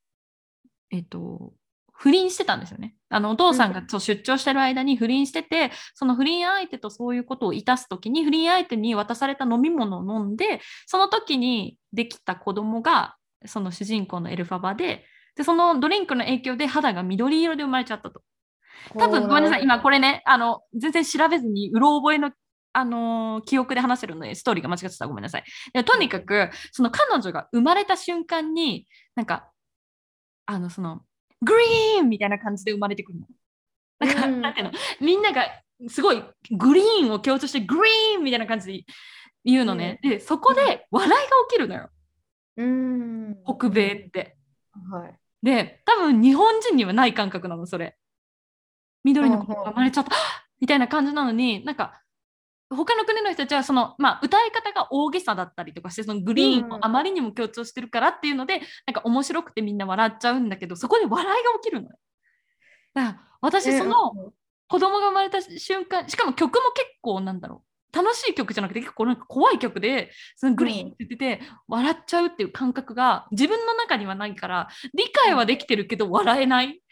[0.92, 1.54] えっと
[1.92, 2.96] 不倫してたんですよね。
[3.10, 18.22] あのお父さんがそう出張してる間に不倫しててその不倫相手とそういうことをいたす時に不倫相手に渡された飲み物を飲んでその時にできた子供がその主人公のエルファバででそのドリンクの影響で肌が緑色で生まれちゃったと。
[18.98, 22.32] 多分ごめんなさい、今これね、あの全然調べずに、うろ覚えの、
[22.74, 25.44] あのー記憶で話してるので、ストーリーが間違ってたらごめんなさい。
[25.74, 29.50] でとにかく、その彼女が生まれた瞬間に、なんか、
[30.46, 31.02] あの、その、
[31.42, 33.28] グリーンみたいな感じで生まれてくるの。
[34.00, 35.46] なんか、うんなんていうの、みんなが
[35.88, 38.86] すごいグリーンを強調して、グリーンみたいな感じで
[39.46, 40.00] 言うのね。
[40.02, 41.18] で、そこで笑いが
[41.50, 41.90] 起きるのよ。
[42.58, 43.38] うん。
[43.46, 44.38] 北米って。
[44.92, 45.20] はい。
[45.42, 47.98] で、多分日本人にはない感覚なの、それ。
[49.04, 50.12] 緑の子が生まれちゃった、
[50.62, 52.02] みたいな感じなのに、なんか、
[52.70, 61.96] 他の国の人たちはその、まあ、歌い方が大げさだったりとかしてそのグリーンをあまりにも強調してるからっていうので、なんか面白くてみんな笑っちゃうんだけどそこで笑いが起きるのよ。
[62.94, 64.34] だから私その
[64.68, 76.83] 子供が生まれた瞬間しかも曲も結構なんだろう楽しい曲じゃなくて結構なんか怖い曲でそのグリーンって言ってて、笑っちゃうっていう感覚が自分の中にはないから理解はできてるけど笑えない。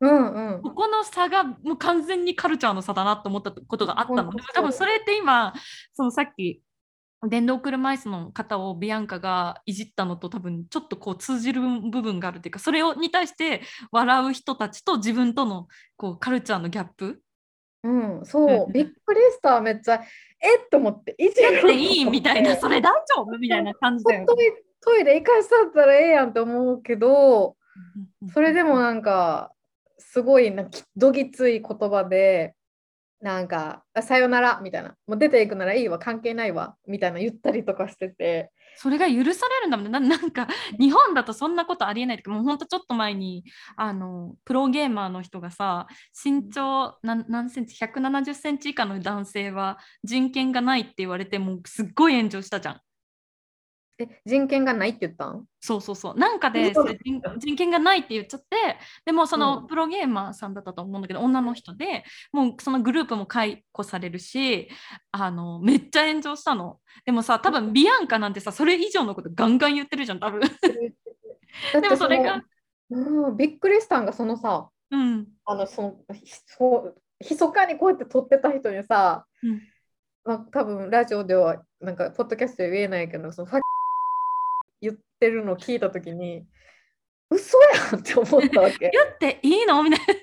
[0.00, 0.62] うんうん。
[0.62, 4.30] ここの差がもう完全にカルチャーの差だなと思ったことがあったの。
[4.32, 5.54] で多分それって今
[5.94, 6.62] そのさっき
[7.26, 17.20] 電動車椅子の方をビアンカがいじったのと多分ちょっとこう通じる部分があるっていうかそれをに対して笑う人たちと自分とのこうカルチャーのギャップ？
[17.84, 18.66] うん、そう。
[18.66, 20.02] う、んびっくりした、めっちゃ、
[20.40, 27.56] えっと思って、いじるで いいみたいなそれ大丈夫みたいな感じだよトイトイレ行かしたったらええやんって思うけど、
[28.22, 28.32] ね。
[28.32, 29.52] それでもなんか、
[29.98, 32.54] すごいなきどぎつい言葉で、
[33.20, 39.90] なんか、あさよならみたいな、もう出ていくならいいわ、関係ないわみたいな言ったりとかしてて、それが許されるんだもんね。
[39.90, 43.44] ななんか日本だとそんなことありえないとかもうほんとちょっと前に
[43.76, 52.80] あのプロゲーマーの人がさ身長何何センチ170センチ以下の男性は人権がないって言われてもうすっごい炎上したじゃん。
[53.98, 55.44] え、人権がないって言ったん？
[55.60, 56.14] そうそうそう。
[56.14, 56.84] なんかで人
[57.38, 58.46] 人権がないって言っちゃって
[59.04, 59.66] でもそのうん。
[59.66, 64.68] プロゲーマーさんだったと思うんだけど女の人でもうそのグループも解雇されるし
[65.12, 66.78] あのめっちゃ炎上したの。
[67.04, 70.40] でもさ多分ビアンカなんてさそれ以上のことガンガン言ってるじゃん多分。
[71.80, 72.42] でもそれが
[72.90, 75.26] のうん、びっくりしたんが、そのさ、うん。
[75.44, 79.62] あの、その、ひそう、密かにこうやって撮ってた人にさ、うん。
[80.24, 83.62] まあ、多分ラジオでは、なんか、ポッドキャストで言えないけど、その、ファ言
[85.16, 86.46] ってるのを聞いたときに、
[87.30, 87.58] 嘘
[87.90, 88.90] やんって思ったわけ。
[88.92, 89.82] 言っていいの？
[89.82, 90.14] みたいな。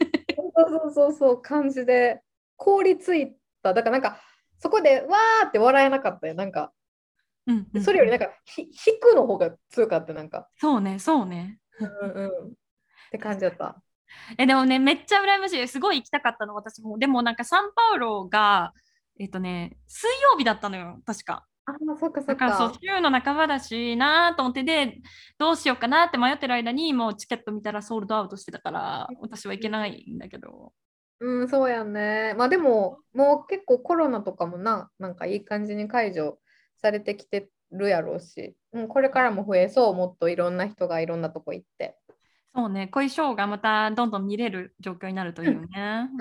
[0.56, 2.22] そうそうそうそう、感じで、
[2.56, 3.74] 凍りついた。
[3.74, 4.22] だから、なんか、
[4.60, 6.36] そこで、わーって笑えなかったよ。
[6.36, 6.72] なんか、
[7.46, 8.70] うんうんそれより、なんか、ひ引
[9.02, 10.48] くの方が強かった、なんか。
[10.60, 11.60] そうね、そうね。
[11.80, 12.48] うんうん。
[12.48, 12.52] っ
[13.12, 13.82] て感じだった。
[14.38, 15.68] えでもね、めっちゃ羨ましい。
[15.68, 16.98] すごい行きたかったの、私も。
[17.00, 18.74] でもなんかサンパウロが、
[19.20, 21.46] えっとね、水曜日だったのよ、確か。
[21.66, 22.80] ああ、そっかそっだからそうか。
[22.82, 24.98] 週の半ばだしなーと思ってで
[25.38, 30.74] どうしようかなって迷ってる間にもうチケット見たらソールドアウトしてたから私は行けないんだけど
[31.24, 32.34] うん、そうやんね。
[32.38, 36.38] まあでも、もう結構コロナとかもな、なんかいい感じに解除
[36.82, 41.98] されてきてるやろうし、うん、これからも増えそう、もっといろんな人がいろんなとこ行って。
[42.56, 42.88] そうね。
[42.88, 45.48] こういうショーがまたどんどん見れる状況になるとい。
[45.48, 45.68] うん。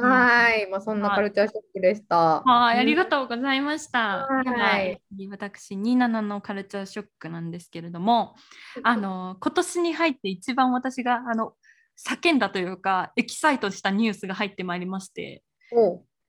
[0.00, 2.40] はーい、まあそんなカルチャーショックでした。
[2.40, 4.26] はい、ありがうとうございました。
[4.26, 4.98] はい。
[5.30, 8.34] 私、27のカルチャーショックなんですけれども、
[8.82, 11.52] あの今年に入って一番私があの
[11.98, 15.42] 叫んだというか、エキサイトしたニュースが入ってまいりまして、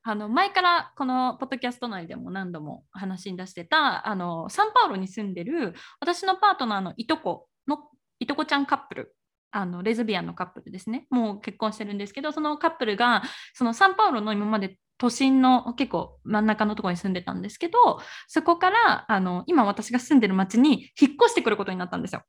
[0.04, 7.80] あの前からこのポッドキャスト内でも何度も話に出してたあのサンパウロに住んでる私のパートナーのいとこの
[8.20, 9.16] いとこちゃんカップル
[9.54, 22.24] あのレズビアンのカップルですねもう結婚してるんですけどそのカップルがそのサンパウロの今まで都心の結構真ん中のところに住んでたんですけどそこからあの今私が住んでる町に引っ越してくることになったんですよ。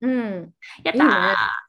[0.00, 0.52] うん。
[0.82, 1.04] やった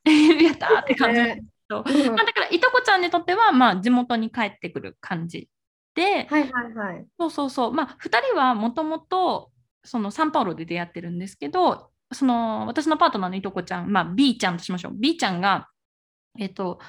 [0.09, 0.11] ー
[0.43, 5.49] やったーって感じなんですけど、うんまあ、だからいとこちゃんにとっては、まあ、地元に帰ってくる感じ
[5.95, 7.05] で、はいはいはい。
[7.17, 7.73] そうそうそう。
[7.73, 9.51] まあ、2人はもともと、
[9.83, 14.93] そのサンパウロで出会ってるんですけど、その私のパートナーのいとこちゃん、まあ、B ちゃんとしましょう。
[14.95, 15.67] B ちゃんが、
[16.39, 16.79] えっと、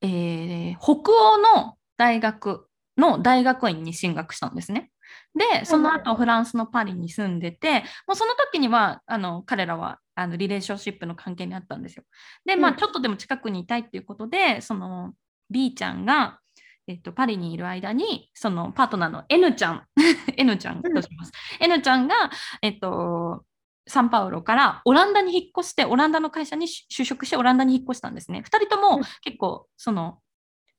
[0.00, 4.90] えー北欧の大学の大学院に進学したんですね。
[5.34, 12.04] で、その後フランスのパリに住んでて、もうその時にはあの彼らはあのリレーションシップの関係にあったんですよ。
[12.44, 15.12] で、まあ、うんちょっとでも近くにいたいっていうことで、その
[15.50, 16.40] B ちゃんが、
[16.86, 19.84] えっと、パリにいる間に、そのパートナーの N ちゃん、
[20.36, 21.32] N ちゃんとします。
[21.60, 22.14] N ちゃんが、
[22.60, 23.44] えっと、
[23.86, 28.42] サンパウロからオランダに引っ越して、オランダの会社に就職して、オランダに引っ越したんですね。
[28.46, 30.18] 2人ともうん結構、その、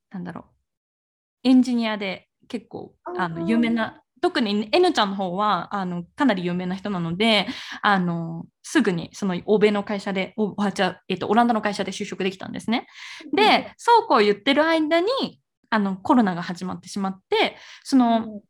[0.10, 0.46] なんだろ
[1.44, 7.48] う、エンジニアで結構あの有名な、特に N ちゃんの方はあのかなり有名な人なので、
[7.82, 12.88] あのすぐにその欧米の会社で、おあじゃあえっと、オランダの会社で就職できたんですね。
[13.36, 15.08] で、そうこう言ってる間に
[15.70, 18.42] あのコロナが始まってしまって、その、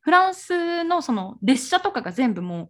[0.00, 2.68] フランスのその列車とかが全部もう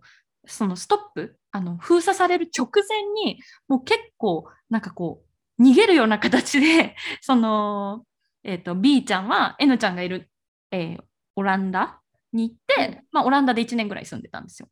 [0.49, 5.23] そのストップあの封鎖される直前にもう結構なんかこ
[5.59, 8.05] う逃げるような形で その、
[8.43, 10.31] えー、と B ちゃんは N ちゃんがいる、
[10.71, 12.01] えーオランダ
[12.33, 14.69] に行って、まあ、オランダで1年ぐらい住んでたんですよ。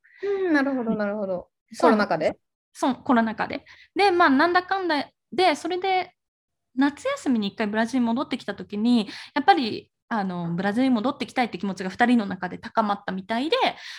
[0.47, 1.49] うん、なるほど、なるほど。
[1.81, 2.37] コロナ禍で？
[2.73, 3.65] そうコロナ禍で。
[3.95, 6.13] で、まあ、なんだかんだで、それで
[6.75, 13.57] 夏休みに1回ブラジルに戻ってきた時に、やっぱりあのブラジルに戻ってきたいって気持ちが2人の中で高まったみたいで、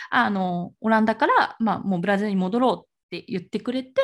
[0.10, 4.02] あのオランダから、まあ、もうブラジルに戻ろうって言ってくれて、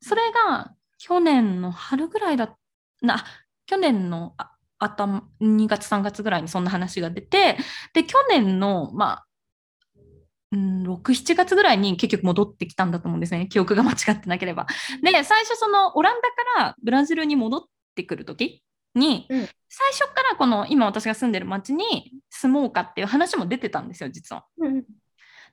[0.00, 2.56] それが去年の春ぐらいだ
[3.02, 3.24] な、
[3.66, 4.34] 去年の
[4.78, 7.56] 頭2月3月ぐらいにそんな話が出て、
[7.94, 9.26] で、去年の、まあ、
[10.52, 13.46] うん、6、7月ぐらいに結局戻ってきたんだと思うんですね。
[13.46, 14.66] 記憶が間違ってなければ。
[15.02, 17.62] で、最初そのオランダからブラジルに戻っ
[17.94, 18.62] てくるとき
[18.94, 19.48] に、うん。
[19.68, 24.44] 最初からこの今私が住んでる町に住もうかっていう話も出てたんですよ、実は。
[24.58, 24.84] うん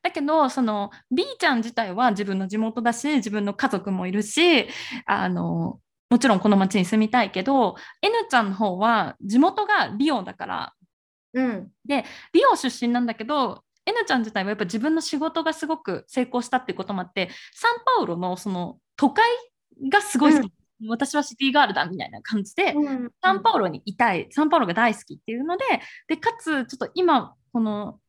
[0.04, 4.68] だけど、その B ちゃん自体は自分の地元だし、自分の家族もいるし、
[5.06, 5.80] あの、
[6.10, 10.74] もちろんこの町に住みたいけど、N ちゃんの方は地元がリオだから、
[11.34, 11.72] うん。
[11.86, 19.26] リオ出身なんだけど、N ちゃん自体はやっぱ自分の仕事がすごく成功したっていうこともあって、サンパウロのその都会
[19.92, 20.52] がすごい好き、
[20.88, 25.64] 私はシティガールだみたいな感じで、うんサンパウロにいたい、サンパウロが大好きっていうので、
[26.08, 28.00] で、かつ、ちょっと今、この、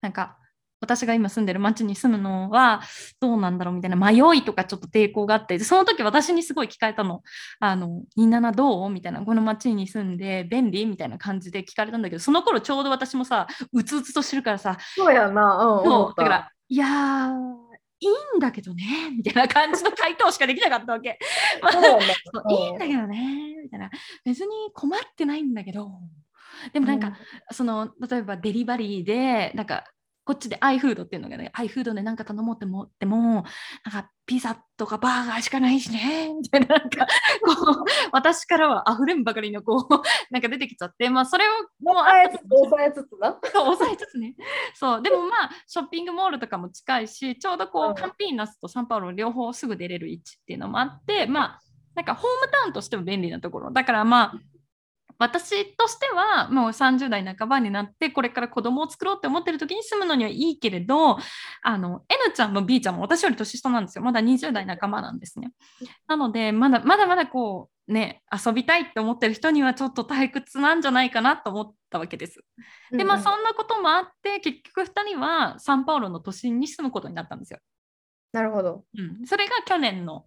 [0.00, 0.36] なんか、
[0.84, 2.82] 私が今住んでる町に住むのは
[3.18, 7.22] どうなんだろうみたいな迷いとかちょっと抵抗があって、でその時私にすごい聞かれたの。
[7.58, 17.63] あの、みんなどうみたいな、この町に住んで便利みたいな感じで聞かれたんだけど、その頃ちょうど私もさ、うつうつとしてるからさ、そうやな、うん、だから、いやー、
[18.00, 18.84] いいんだけどね、
[19.16, 21.18] みたいな感じの回答しかできなかったわけ。
[21.62, 23.90] まあいいんだけどね、みたいな。
[24.24, 25.90] 別に困ってないんだけど、
[26.72, 27.16] でもなんか、
[27.50, 29.84] その、例えばデリバリーで、なんか、
[30.24, 33.44] こっちでアイフードっていうのがね、アイフードでなんか頼もうって思っても、
[33.84, 37.06] なんかピザとかバーガーしかないしね、 みたいな、なんか、
[37.44, 40.02] こう、私からは溢れんばかりの、こう、
[40.32, 41.50] なんか出てきちゃって、まあ、それを
[41.80, 43.38] もう抑えつつ、抑えつつな。
[43.52, 44.34] 抑えつつね。
[44.74, 51.60] そう、でもまあ、ショッピングモールとかも近いし、ちょうどこう、うんカンピーナスとサンパウロ両方すぐ出れる位置っていうのもあって、まあ、
[51.94, 53.70] なんかホームタウンとしても便利なところ。
[53.70, 54.34] だからまあ、
[55.18, 61.18] 私としてはもう30代半ばになってこれから子供を作ろうって思ってる時に住むのにはいいけれど
[61.62, 64.04] あの N ちゃんも B ちゃんも私より年下なんですよ。
[64.04, 65.52] まだ20代半ばなんですね。
[66.06, 72.44] なのでまだまだまだこうね遊びたいって思ってる人にはちょっと退屈なんじゃないかなと思ったわけです。
[72.90, 77.60] でまあそんなこともあって結局2人はサンパウロの都心に住むことになったんですよ。
[78.32, 78.84] なるほど。
[78.98, 80.26] うん、それが去年の、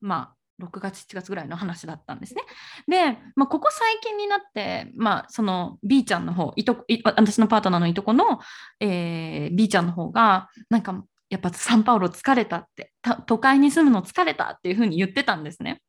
[0.00, 2.42] まあ、6月、7月ぐらいの話だったんですね。
[2.86, 8.40] で、まあ、ここ最近になって、まあ、その B ちゃんの方いとこい私のパートナーのいとこの、
[8.80, 15.80] えー B ちゃんの方が、なんか、やっぱサンパウロ疲れたって、た都会に住むの疲れたっていうふうに言ってたんですね。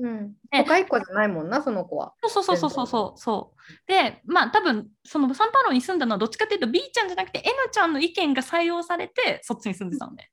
[0.00, 0.32] うん。
[0.50, 2.12] で都会っ子じゃないもんな、その子は。
[2.22, 3.90] そうそうそうそうそうそう。
[3.90, 10.30] で、まあ多分そのサンパウロに住んだのはどっちかっていうと B ちゃんじゃなくて N ちゃんの意見が採用されてそっちに住んでたのね。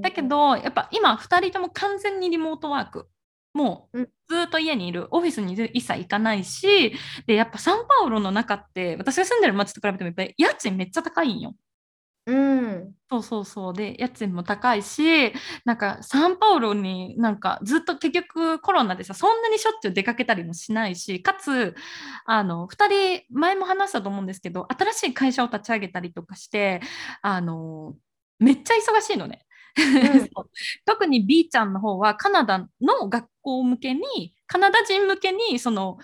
[0.00, 3.08] だけ、ど、やっぱ今2人とも完全にリモートワーク。
[3.56, 6.92] もううんずっと家にいる、オフィスに一切行かないし、
[7.26, 11.54] で、やっぱサンパウロの中って、私が住んでる街と比べてもやっぱり家賃めっちゃ高いんよ。
[12.26, 12.94] うん。
[13.10, 13.74] そうそうそう。
[13.74, 15.32] で、家賃も高いし、
[15.64, 21.74] なんかサンパウロになんかずっと結局コロナでさ、そんなにしょっちゅう出かけたりもしないし、かつ、
[22.26, 26.80] あの、2人、前も話したと思うんですけど、新しい会社を立ち上げたりとかして、
[27.22, 27.94] あの、
[28.40, 29.45] めっちゃ忙しいのね。
[30.84, 35.98] 特に B ちゃんの方はカナダの学校向けに、カナダ人向けに、その、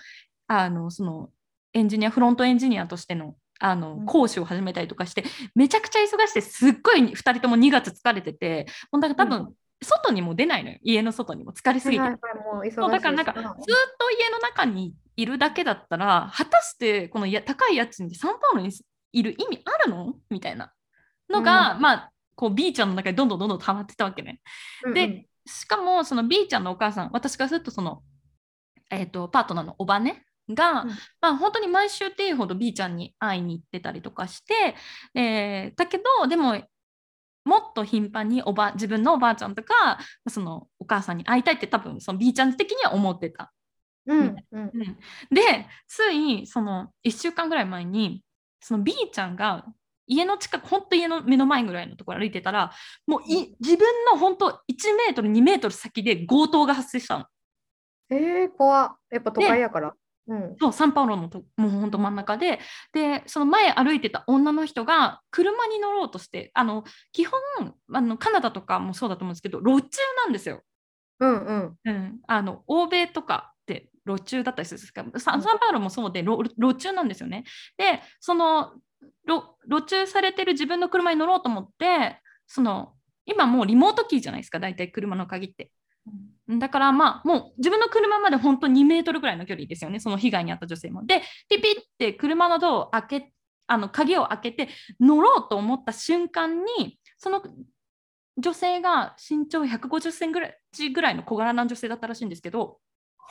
[0.47, 1.29] あの、その、
[1.73, 4.05] エンジニア、フロントエンジニアとしての、あのうん。
[4.05, 5.23] 講師を始めたりとかして、
[5.55, 12.03] めちゃくちゃ忙しくて、すっごい2人とも2月疲れてて、もうだから多分、外にも出ないのよ、家の外にも疲れすぎて。
[12.73, 13.49] そうだからなんかずっと
[14.11, 18.71] 家の中にいるだけだったら果たしてこのや高い家賃でサンパウロに
[19.11, 20.15] いる意味あるの？
[20.29, 20.73] みたいな
[21.29, 21.81] のが、うん。
[21.81, 24.41] まあこう B ちゃんの中でどんどんどんどん溜まってたわけね。
[24.93, 25.25] でうんうん。
[25.45, 28.01] しかもその B ちゃんのお母さん私からするとその、
[28.89, 30.89] えー、とパートナーのおばねが、うん。
[31.21, 34.75] まあ、本当に毎週っていうほど B ちゃんに会いに行ってたりとかして、
[35.15, 36.61] えーだけどでも
[37.45, 43.51] もっと頻繁におば自分のおばあちゃんとかそのお母さんに会いたいって多分その B ちゃん的には思ってた。
[44.05, 44.71] うんうん。
[44.73, 44.97] うん。
[45.31, 48.23] でついその1週間ぐらい前に
[48.61, 49.65] その B ちゃんが
[50.07, 52.71] 家の近く本当家の目の前ぐらいのところ歩いてたら
[53.07, 54.51] もうい自分の本当1
[55.07, 57.25] メートル2メートル先で強盗が発生したの。
[58.09, 59.93] えー、怖っやっぱ都会やから。
[60.27, 60.55] うん。
[60.59, 62.59] そうサンパウロのともう本当真ん中で
[62.93, 67.39] でその前歩いてた女の人が車に乗ろうとしてあの基本
[67.93, 70.61] あのカナダとかもそうだと思うんですけど路中なんですよ。
[71.19, 71.77] うんうん。
[71.85, 77.43] うん、あの欧米とかって路中だったりするんですかササンパウロもそうで路路中なんですよね。
[77.77, 78.73] でその
[79.27, 82.93] 路路駐されてる自分の車に乗ろうと思ってその
[83.25, 85.71] 今もうリモートキーじゃないですか大体車の鍵って。
[86.49, 91.05] だからまあもう自分の車まで本当2メートルぐらいの距離ですよねその被害に遭った女性も。
[91.05, 93.33] でピピって車のドアを開け
[93.67, 97.41] あの鍵を開けて乗ろうと思った瞬間にその
[98.37, 100.33] 女性が身長150セン
[100.73, 102.79] チぐらいの小柄な女性だったらしいんですけど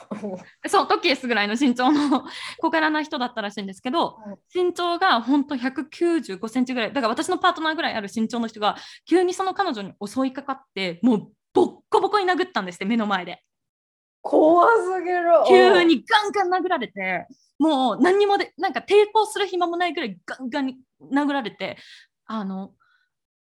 [0.67, 2.25] そうトキエスぐらいの身長の
[2.59, 4.17] 小柄な人だったらしいんですけど
[4.53, 8.75] 身長が本当195センチぐらいだから私のパートナーぐらいある身長の人が
[9.05, 13.43] 急にその彼女に襲いかかってもうボッコボコに殴ったんですって目の前で
[14.21, 15.25] 怖すぎる。
[15.47, 17.27] 急にガンガン殴られて
[17.59, 20.77] もう何にもでなんか抵抗する暇もないぐらいガンガンに
[21.11, 21.77] 殴られて
[22.25, 22.73] あの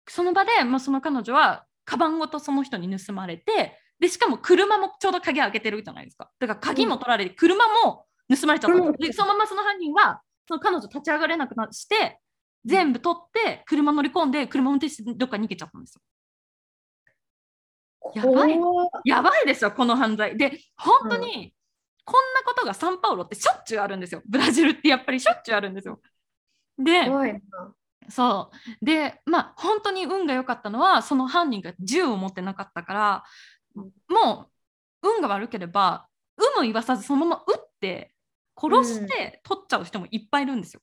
[0.07, 6.29] その場で、まあ、その彼女はカバンごとその人に盗まれてでしかも車もちょうど鍵開けてるじゃないですか。
[6.39, 8.77] だから鍵も取られて、車も盗まれちゃった。
[8.77, 12.19] んでそのままその犯人はその彼女立ち上がれなくなして
[12.65, 16.01] 全部取って車乗り込んで車運転してどっかに逃げちゃったんですよ。
[18.15, 18.59] やばい。
[19.05, 20.37] やばいですよこの犯罪。
[20.37, 21.53] で本当に
[22.05, 24.21] こんなことがサンパウロってしょっちゅうあるんですよ。
[24.27, 25.99] ブラジルってやっぱりしょっちゅうあるんですよ。
[26.77, 27.09] で。
[28.09, 28.85] そう。
[28.85, 33.23] でまあ本当に運が良かったのはその犯人が銃を持ってなかったから
[34.07, 34.49] も
[35.03, 36.07] う運が悪ければ
[36.39, 38.13] 有無言わさずそのまま撃って
[38.59, 40.81] 殺して取っちゃう人もいっぱいいるんですよ。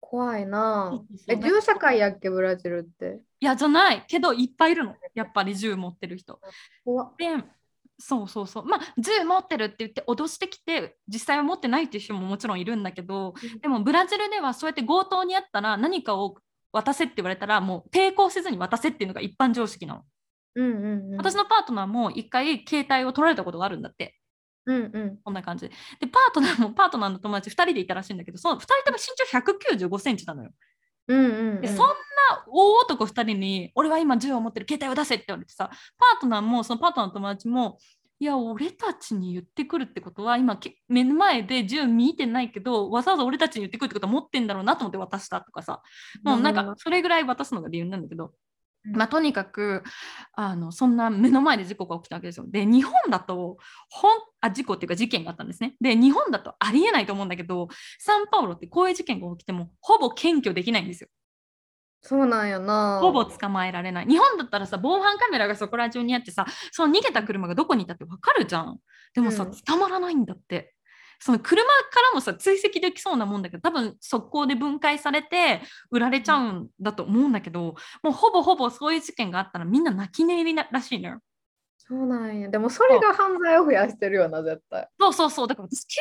[0.00, 3.20] 怖いなえ、銃社会やっけ、ブラジルって？
[3.40, 6.40] いやじゃないけどいっぱいいるのやっぱり銃持ってる人。
[6.84, 7.26] 怖っで
[7.98, 16.36] そうそうそうまあ銃持ってるって言って脅してきて実際は持ってないっていう人ももちろんいるんだけどでもブラジルではそうやって強盗にあったら何かを
[16.70, 20.02] 渡せって言われたらもう抵抗せずに渡せっていうのが一般常識なの。
[20.58, 21.16] うんうんうん。
[21.16, 24.16] 私のパートナーも一回携帯を取られたことがあるんだって
[24.66, 25.18] うんうん。
[25.24, 30.50] こんな感じででパートナーもパートナーの友達2人でいたらしいんだけどその2人とも身長195センチなのよ。
[31.06, 31.60] うんうんうん。
[31.60, 31.94] でそんな
[32.48, 37.78] 大男2人に俺は今銃を持ってる携帯を出せって言われてさパートナーもそのパートナーの友達も
[38.20, 45.82] いや俺たちに言ってくるってことは今け目の前で銃見てないけどわざわざ俺たちに言ってくるってことは持ってんだろうなと思って渡したとかさ
[46.24, 48.30] もうなんかそれぐらい渡すのが理由なんだけど、うん
[48.84, 49.82] まあ、とにかく
[50.34, 52.46] あのそんな目の前で事故が起きたわけですよ。
[52.48, 53.58] で日本だと
[53.90, 54.10] ほん
[54.40, 55.74] あ事故っていうか事件があったんですね。
[55.80, 57.68] で日本だとありえないと思うんだけど
[57.98, 61.08] サンパウロってこういう事件が起きてもほぼ検挙できないんですよ。
[62.00, 63.00] そうなんやな。
[63.02, 64.06] ほぼ捕まえられない。
[64.06, 68.78] 日本だったらさ防犯カメラがそこら中にあってさその逃げた車がどこにいたって分かるじゃん。
[69.14, 70.74] でもさ、うん捕まらないんだって。
[71.20, 71.66] その車か
[72.10, 75.60] らもさ追跡できそうなもんだけど多分速攻で分解されて
[75.90, 81.20] 売られちゃうんだと思うんだけど、もうほぼほぼそういう事件があったらみんな泣き寝入りならしいのよ。
[81.76, 82.48] そうなんや。
[82.48, 84.88] でもそれが犯罪を増やしてるよな、絶対。
[85.00, 86.00] そうそうそうだから私警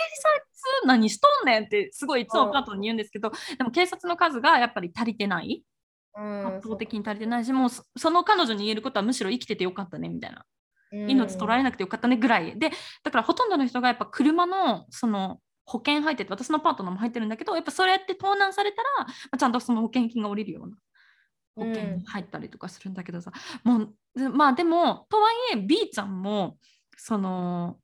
[0.81, 5.63] 察何しとんねんってすごいいつもパートに言うんですけど、でも警察の数がやっぱり足りてない
[6.17, 10.43] うん圧倒的に足りてないしもうそその彼女に言えることはむしろ生きててよかったねみたいなうん
[10.91, 12.57] 命取られなくてよかったねぐらい。
[12.57, 12.71] で
[13.03, 20.77] だからほとんどの人がやっぱ車のその保険入ってて私のパートナーも入ってるんだけどやっぱそうやって盗難されたら、まあちゃんとその保険金が下りるような
[21.55, 23.31] 保険に入ったりとかするんだけどさ、
[23.63, 26.57] もうまあでもとはいえ B ちゃんも
[26.95, 27.77] その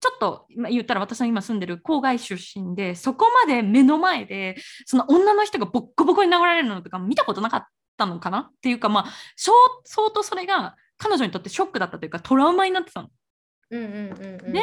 [0.00, 7.64] ちょっと言ったら私の今住んでる郊外出身でそこまで目の前でその女の人がボッコボコに殴られるのとか見たことなかっ
[7.96, 8.38] たのかな？
[8.38, 9.54] っていうかまあ相
[10.10, 13.08] 当それが彼女にとってショックだったというかトラウマになってたの。
[13.70, 14.52] うんうんうんうん。
[14.52, 14.60] で、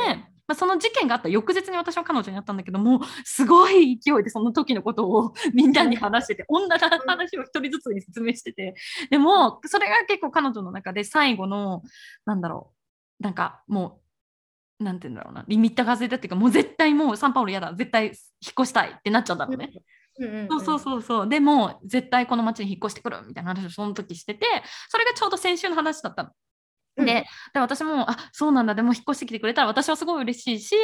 [0.47, 8.75] まあ、その事件があった翌日に私は彼女に会ったんだけどもすごい勢いでその時のことを みんなに話してて女の話を一人ずつに説明してて
[9.09, 11.81] でもそれが結構彼女の中で最後の
[12.25, 12.73] なんだろ
[13.19, 14.01] うなんかも
[14.79, 18.13] うなんて言うんだろうなリミッターが外れたっていうかもう絶対もうサンパウロ嫌だ絶対引っ
[18.59, 19.33] 越したいってなっちゃ。
[19.33, 19.69] うんうんうん
[20.49, 21.29] そうそうそうそう。
[21.29, 24.45] でも絶対この町に引っ越してくるみたいな話をその時してて
[24.89, 26.29] それがちょうど先週の話だったの。
[26.97, 27.05] うん。
[27.05, 28.73] でで私もあそうなんだ。
[28.73, 30.75] でも引っ越してきてくれたら私はすごい嬉しいし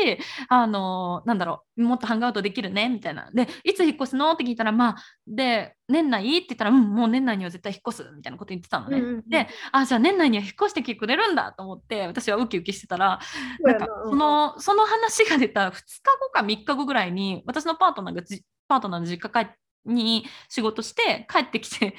[0.48, 1.84] あのなんだろう。
[1.84, 3.32] もっとハングアウトできるねみたいな。
[3.34, 4.32] でいつ引っ越すの？
[4.32, 6.38] って聞いたらまあで年内？
[6.38, 9.30] って言ったらうんもう年内には絶対引っ越すみたいなこと言ってたのね、うんうんうん。
[9.30, 13.20] であじゃあ年内には引っ越してきてくれるんだと思って私はウキウキしてたら
[13.62, 13.74] な。
[13.74, 15.80] んかそのその話が出た2日
[16.20, 19.52] 後か3日後ぐらいに私のパートナーがじパートナーの実家帰
[19.86, 21.96] に仕事して帰ってきて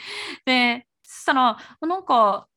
[0.47, 2.49] でそしたらなんか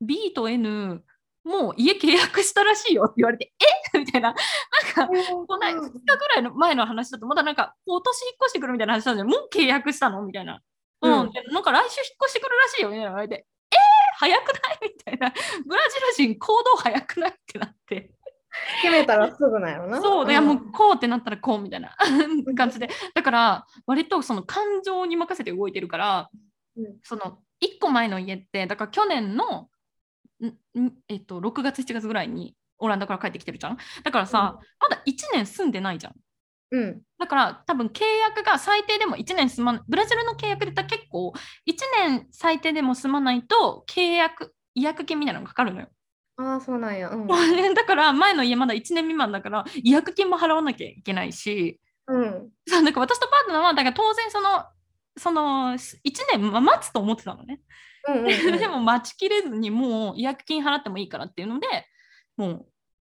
[0.00, 1.04] B と N
[1.44, 3.52] もう家契約したらしいよって言われて
[3.94, 3.98] え？
[3.98, 4.32] みたいな。
[4.96, 10.60] なんかこの2日ぐらいの前の話だとまだなんか今年引っ越してくるみたいな話だじゃんもう契約したのみたいな。
[11.02, 11.20] うん。
[11.22, 11.30] うん。
[11.32, 13.78] でなんか来週引っ越してくるらしいよみたいな言われてえー、
[14.18, 14.78] 早くない？
[14.82, 15.34] みたいな。
[15.66, 15.82] ブラ
[16.16, 17.30] ジル人行動早くない？
[17.30, 18.10] ってなって
[18.82, 20.00] 決めたらすぐなんやろな。
[20.00, 21.96] そうだからもうこうってなったらこうみたいな
[22.56, 22.88] 感じで。
[23.14, 26.30] だから割とその感情に任せて動いてるから
[26.76, 26.98] うん。
[27.02, 29.68] その1個前の家ってだから去年の
[30.76, 33.78] んんえっと、6月7月ぐらいにオランダから帰ってきてるじゃん？
[34.02, 36.14] だからさ、まだ1年住んでないじゃん。
[36.72, 37.02] うん。
[37.18, 41.32] だから多分契約が最低でも1年住まブラジルの契約で言ったら結構
[41.66, 41.74] 1
[42.08, 45.88] 年最低でも住まないと契約違約金みたいなのがかかるのよ
[46.36, 47.10] ああ、そうなんや。
[47.10, 47.26] うん。
[47.74, 52.50] だから前の家まだ1年未満だから違約金も払わなきゃいけないしうん。
[52.66, 54.66] そうなんか私とパートナーはだから当然その
[55.16, 56.00] その1
[56.32, 57.60] 年ま待つと思ってたのね。
[58.08, 58.26] うんうんうん
[58.58, 61.66] でも待ちきれずにもう違約金払ってもいいからっていうので
[62.36, 62.66] もう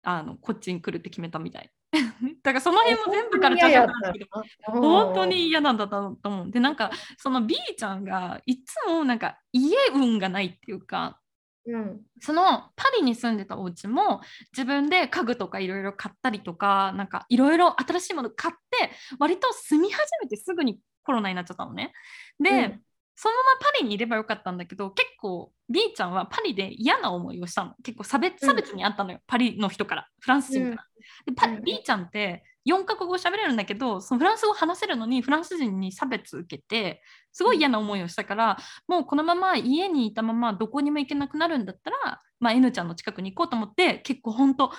[0.03, 1.71] あのこっちに来るって決めたみたい。
[2.41, 4.27] だからその辺も全部からちゃんとなんだけど
[4.65, 6.51] 本当に嫌なんだと思う。
[6.51, 11.19] でなんかその B ちゃんがいつもなんか家運がないっていうか
[11.65, 12.01] うん。
[12.21, 21.93] そのパリに住んでたお家も自分で家具とかいろいろ買ったりとかなんかいろいろ新しいもの買って割と住み始めてすぐにコロナになっちゃったのね。
[22.39, 22.81] で、うん
[23.15, 27.73] そのままパリにいればよかったんだけど結構 B ちゃんはパリで嫌な思いをしたの。
[27.83, 28.49] 結構差別うん。
[28.49, 30.07] 差別にあったのよ、パリの人から。
[30.19, 30.83] フランス人から。
[31.25, 37.01] でパうん B ちゃんって4カ国語喋れるんだけどそのフランス語話せるのにフランス人に差別受けて
[37.33, 38.57] すごい嫌な思いをしたから、
[38.87, 44.71] もうこのまま家にいたままどこにも行けなくなるんだったら、まあ、N ちゃんの近くに行こうと思って結構本当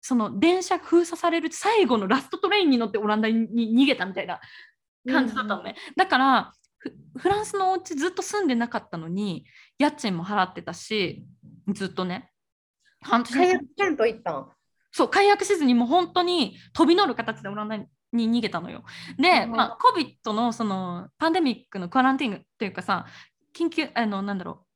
[0.00, 4.40] その電車封鎖される最後のラストトレインに乗ってオランダに逃げたみたいな
[5.06, 5.74] 感じだったのね。
[5.96, 9.44] だからフフランスのお家ずっと住んでなかったのに
[9.78, 11.24] 家賃も払ってたし
[11.68, 12.30] ずっとね
[13.00, 14.48] 半年解約せんと行ったん？
[14.92, 18.84] そう解約せずにもう本当に飛び乗る形でオランダに逃げたのよ。
[19.18, 23.06] で、うんまあ、COVID のそのパンデミックのクアランティーンというかさ
[23.56, 24.66] 緊急あのなんだろ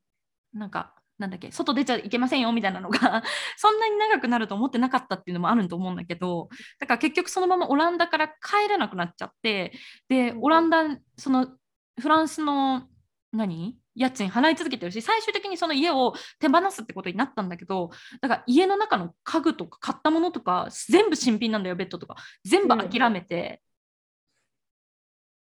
[0.54, 3.22] うなんかなんだっけ外出ちゃいけませんよみたいなのが
[3.56, 6.48] そんなに長くなると思ってなかったっていうのもあると思うんだけど
[6.80, 9.72] だから結局そのままオランダから帰れなくなっちゃって
[10.08, 10.84] でうんオランダ
[11.16, 11.56] その
[12.00, 12.88] フランスの
[13.32, 13.76] 何？
[13.94, 17.90] 家賃払い続けてるし最終的にその家を手放すってことになったんだけど
[18.22, 22.16] だから家の中の家具とか買ったものとか全部新品なんだよベッドとか。
[22.44, 23.60] 全部諦めて、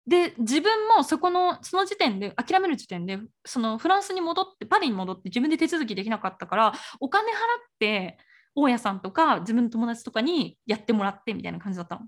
[0.06, 7.36] で自分もそこのその時点で諦める時点でそのフランスに戻ってパリに戻って自分で手続きできなかったからお金払っ
[7.78, 8.18] て
[8.54, 12.06] 大家さんとか自分の友達とかにやってもらってみたいな感じだったの。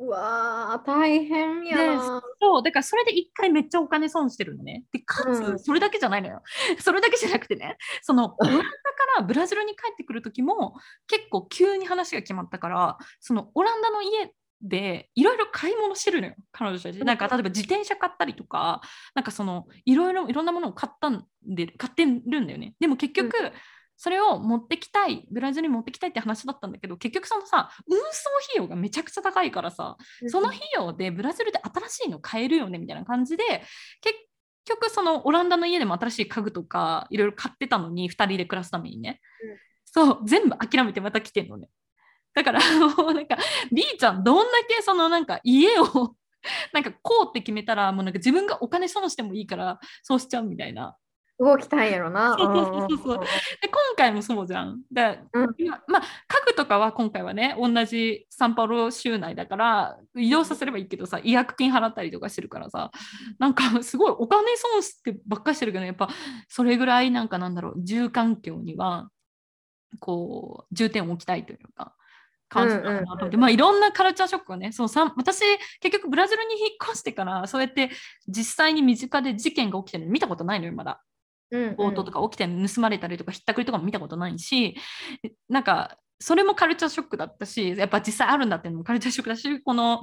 [0.00, 2.22] うわー、大変やでな。
[2.40, 4.84] そうだからそれで一回めっちゃお金損してるのね。
[4.92, 6.42] でかうんつそれだけじゃないのよ。
[6.78, 8.68] それだけじゃなくてねそのオランダか
[9.16, 10.76] らブラジルに帰ってくる時も
[11.08, 16.98] 結構急に話が決まったからそのオランダの家でいろいろ買い物してるのよ彼女たち。
[17.04, 18.80] なんか例えば自転車買ったりとか
[19.16, 22.76] なんかそのいろいろいろんなものを買ったんで買ってるんだよね。
[22.78, 23.32] でも結局、
[23.98, 28.04] それを持ってきたいブラジルに持ってきたいって話だったんだけど結局そのさ運送
[28.54, 29.96] 費用がめちゃくちゃ高いからさ
[30.28, 33.42] その費用でブラジルで新しいの買えるよねみたいな感じで
[34.00, 34.14] 結
[34.64, 39.56] 局そのオランダの家でも新しい家具とかいろいろ買ってたのに2人で暮らすためにね、うん。
[39.84, 41.68] そう全部諦めてまた来てんのね。
[42.34, 43.36] だからもうなんか
[43.72, 46.14] B ちゃんどんだけそのなんか家を
[46.72, 50.96] なんかこうって決めたらもうなんか自分がお金損してもいいからそうしちゃうみたいな
[51.38, 52.36] 動きたいんやろな。
[52.36, 54.80] そうそうそうそうで今回もそうじゃん。
[54.92, 62.90] だうん今まあ家具とかは今回はね同じサンパウロ州内だから移動させればいいけどさ違約金払ったりとかしてるからさ
[63.38, 66.08] なんかすごいお金損してばっかりしてるけどやっぱ
[66.48, 69.08] それぐらいなんかなんだろう住環境には
[70.00, 71.94] こう重点を置きたいというか。
[72.50, 75.42] 感じたなと思って、まあいろんなカルチャーショックをねそうさん私
[75.80, 77.90] 結局ブラジルに引っ越してからそうやって
[78.26, 81.02] 実際に身近で事件が起きてるの見たことないのよまだ。
[81.50, 84.76] うん強盗とか起きて盗まれたりとかひったくりとかも見たことないし
[85.48, 90.02] なんかそれもカルチャーショックだったしやっぱ実際あるんだっていうのもカルチャーショックだしこの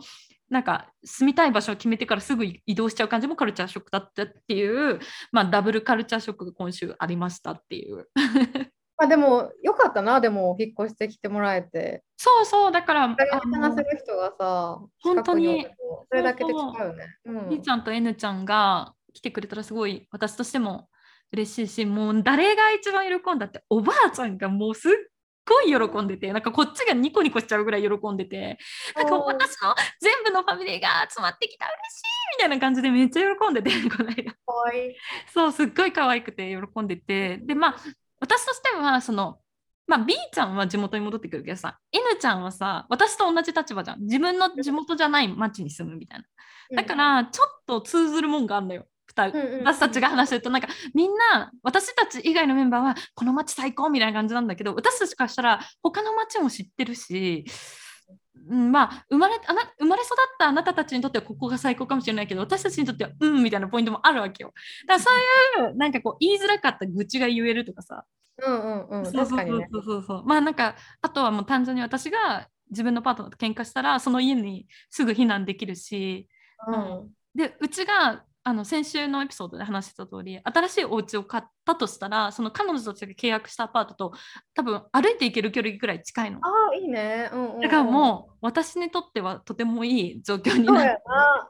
[0.49, 4.99] なんか住みたい場所を決めてからすぐ移動しちゃう感じもカルチャーショックだったっていう、
[5.31, 8.07] まあ、ダブルカルチャーショックが今週ありましたっていう。
[8.97, 12.03] まあでもよかったな、でも引っ越してきてもらえて。
[12.15, 15.67] そうそうだから話せる人がさ、本当に
[16.09, 17.05] それだけで違うよね。
[17.25, 20.87] うんちゃんと N ちゃんが来てくれたらすごい私としても
[21.35, 24.91] 嬉しいしもう誰が一番喜んだっておばあちゃんがもうすっ
[25.45, 28.57] ごい喜んでてなんかこっちがニコニコしちゃうぐらい喜んでて
[28.95, 34.33] なんか私の全部のファミリーが集まってきた嬉しいみたいな感じでめっちゃ喜んでてこの間。
[35.31, 37.37] そうすっごい可愛くて喜んでて。
[37.37, 37.75] でまあ
[38.19, 39.37] 私としてはその
[39.87, 44.01] まあ B ちゃんは地元に戻ってくるけどさ N ちゃんはさ私と同じ立場じゃん。
[44.01, 46.25] 自分の地元じゃない町に住むみたいな。
[46.81, 49.63] だからちょっと通ずるもんがあるのよ2 2うんうんうん。
[49.65, 57.45] 私たちが話してるとなんかみんな私たち以外のメンバーはこの街最高みたいな感じなんだけど私たちからしたら他の街も知ってるし、
[58.49, 64.53] うん、まあ生まれあな生まれ育ったあなたたちにとってはここが最高かもしれないけど私たちにとってはうんみたいなポイントもあるわけよ。
[64.87, 65.09] だからそ
[65.61, 68.03] ういうなんかこう言いづらかった愚痴が言えるとかさ。
[68.45, 69.05] うんうんうん。
[69.05, 76.27] そうそうそうまあなんかあとはもう単純に私が自分のパートナーと喧嘩したらその家にすぐ避難できるし。
[76.67, 77.09] うん。
[77.33, 84.13] でうちがあの先週のエピソードで話してた通り新しいお家を買ったとしたらその彼女たちが契約したアパートと
[84.53, 86.37] 多分歩いて行ける距離ぐらい近いの。
[86.37, 86.41] あ
[86.71, 87.31] あ、いいね。
[87.33, 91.01] うんうんうんだからもう私にとってはとてもいい状況にそうやなって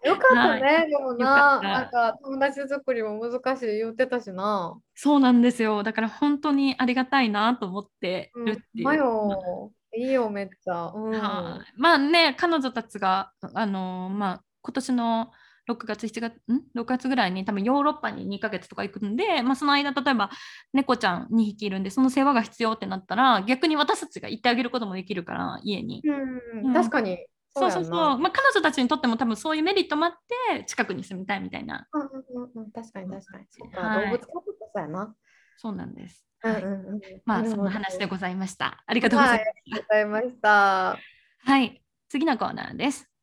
[0.06, 0.12] な。
[0.14, 0.88] よかったね。
[0.90, 4.80] でもな、なんか友達作りも難しい言ってたしな。
[4.94, 8.86] そうなんですよだから本当にありがたいなと思ってうんるっていう。
[8.86, 9.72] まよ。
[9.98, 10.94] いいよ、めっちゃ。
[10.96, 11.12] うん。
[11.12, 15.32] はいまあね彼女たちがあのまあ今年の
[15.68, 20.30] 6月7月ん？6月ぐらいに多分ヨーロッパに2ヶ月とか行くんで、まあ、その間例えば
[20.74, 26.02] 猫ちゃん2匹いるんでその世話が必要ってなったら逆に私たちが行ってあげることもできるから家に。
[26.06, 27.26] うんうん確かに。
[27.58, 30.12] そうそうそうまあ、彼女たちにとっても多分そういうメリットもあっ
[30.58, 33.46] て近くに住みたいみたいなうんうんうんうん確かに確かに。
[33.50, 35.16] そっかはい動物飼ってたそうやな。
[35.56, 36.28] そうなんです。
[36.44, 38.84] うんはいうんうんまあその話でございました。
[38.86, 39.48] ありがとうございます。
[39.48, 41.00] ありがとうございました。
[41.46, 43.15] はい、次のコーナーです。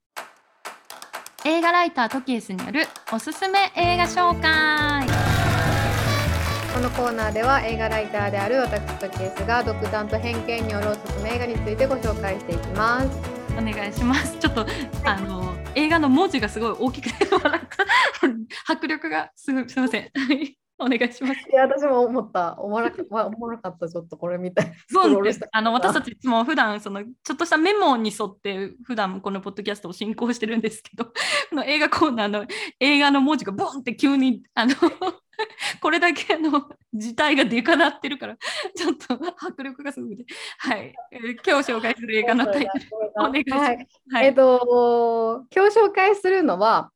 [1.45, 5.07] 映画ライタートキエスによるおすすめ映画紹介。
[6.73, 13.09] このコーナーでは映画ライターである私とケースが独断と偏見によるおすすめ映画についてご紹介していきます。
[13.59, 14.39] お願いします。
[14.39, 14.65] ちょっと
[15.05, 17.27] あの映画の文字がすごい大きくて
[18.69, 20.11] 迫力がすごいすみません。
[20.83, 21.41] はいお願いします。
[21.51, 22.57] いや、私も思った。
[22.59, 24.73] おもろか おもろかった、ちょっとこれみたい。
[24.89, 25.41] そうです。
[25.51, 31.05] あの私たちいつも普段そのちょっとしたメモに沿って普段このポッドキャストを進行してるんですけど、
[31.51, 32.47] この映画コーナーの
[32.81, 34.75] 映画の文字がボンって急にあの
[35.81, 38.37] これだけの字体がでかなってるから
[38.77, 40.25] ちょっと迫力がすごいで、
[40.59, 43.63] はい、えー今日紹介する映画のタイトルお願いします。
[43.63, 46.91] はいはい、えっと、今日紹介するのは、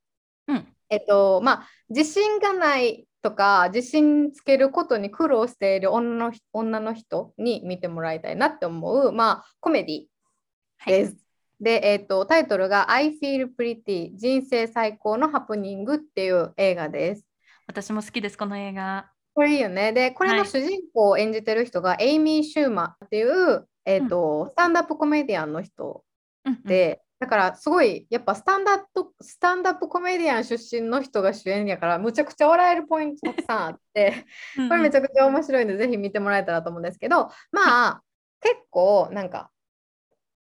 [0.49, 11.17] うんえっと、まあ、自信がないとか、自信つけることに苦労している女の人女の人に見てもらいたいなって思う、まあ、コメディです。
[11.61, 17.25] で、えっと、タイトルが I Feel Pretty 人生最高のハプニングっていう映画です。
[17.67, 19.11] 私も好きですこの映画。
[19.35, 19.93] これいいよね。
[19.93, 26.05] で、これはいの主人公を演じてる人がエイミー・シューマーっていう、えっとスタンダップコメディアンの人
[26.45, 34.27] うんうん、で、だからすごいやっぱスタンダップスタンダップコメディアン出身の人が主演やからむちゃくちゃ笑えるポイントたくさんあって
[34.69, 38.03] これめちゃくちゃ面白いんでぜひ見てもらえたらと思うんですけどまあ
[38.41, 39.51] 結構なんか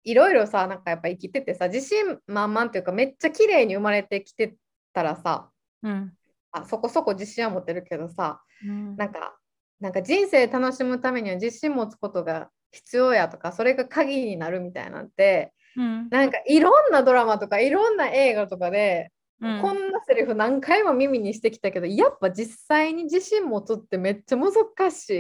[0.04, 4.56] いろいろさなんかやっぱ生きててさ自信満々っていうかめっちゃ綺麗に生まれてきて
[4.92, 5.50] たらさ
[5.82, 6.12] うん。
[6.50, 8.96] あそこそこ自信は持ってるけどさうん。
[8.96, 9.38] なんか
[9.80, 24.52] なんか人生楽しむためには自信持つことが必要やとかそれが鍵になるみたいなんてうんなんかいろんなドラマとかいろんな映画とかで、うんこんなセリフ何回も耳にしてきたけどやっぱ実際に自信持つってめっちゃ難
[24.90, 25.14] しい。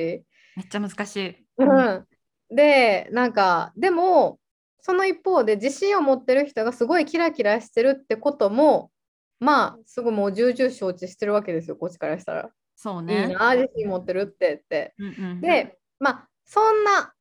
[0.56, 1.46] めっちゃ難しい。
[1.58, 2.04] うん、
[2.50, 4.40] でなんかでも
[4.80, 8.90] その一方で自信を持ってる人がすごいキラキラしてるってことも
[9.38, 12.42] まあすごいもう重々承知してるわけですよこっちからしたら。
[12.42, 13.26] いそうね。
[13.30, 14.94] いな自信持ってるってって。
[14.98, 17.12] うんうん、でまあそんな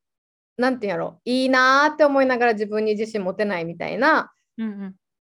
[0.58, 1.20] なんていうんやろ。
[1.24, 4.32] いいなーって思いながら自分に自信持てないみたいな